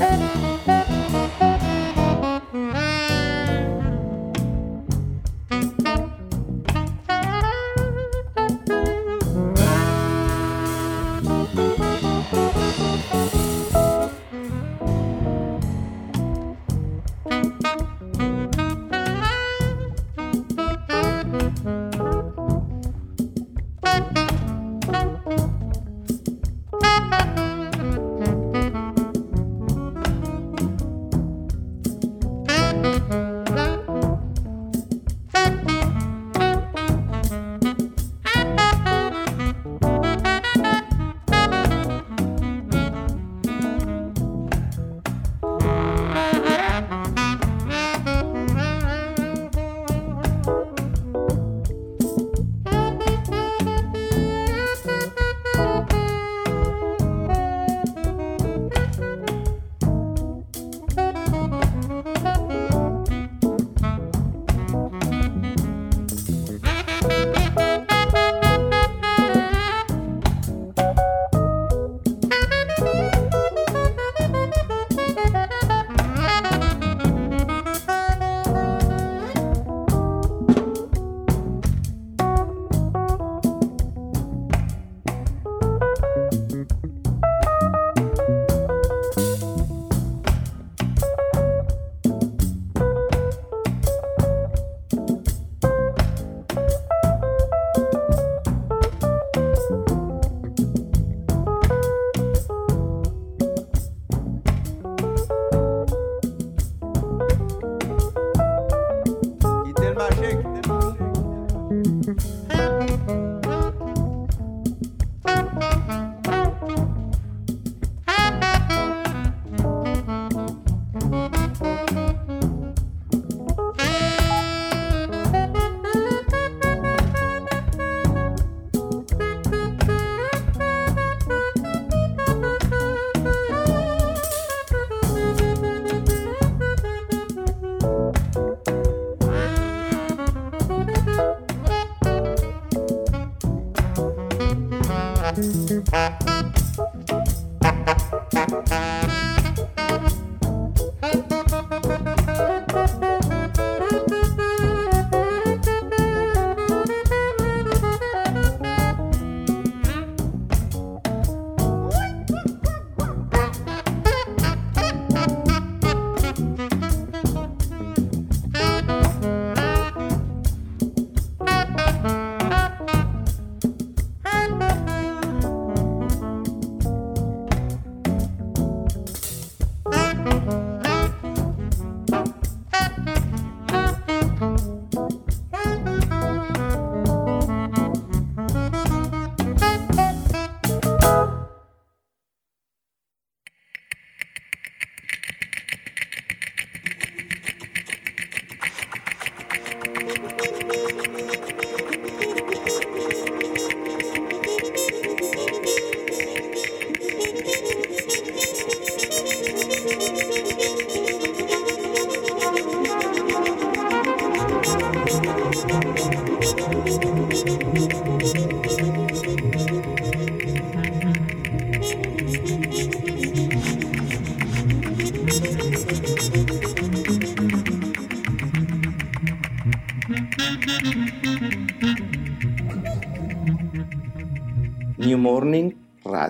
Bye. 0.00 0.49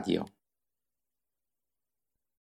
Radio. 0.01 0.30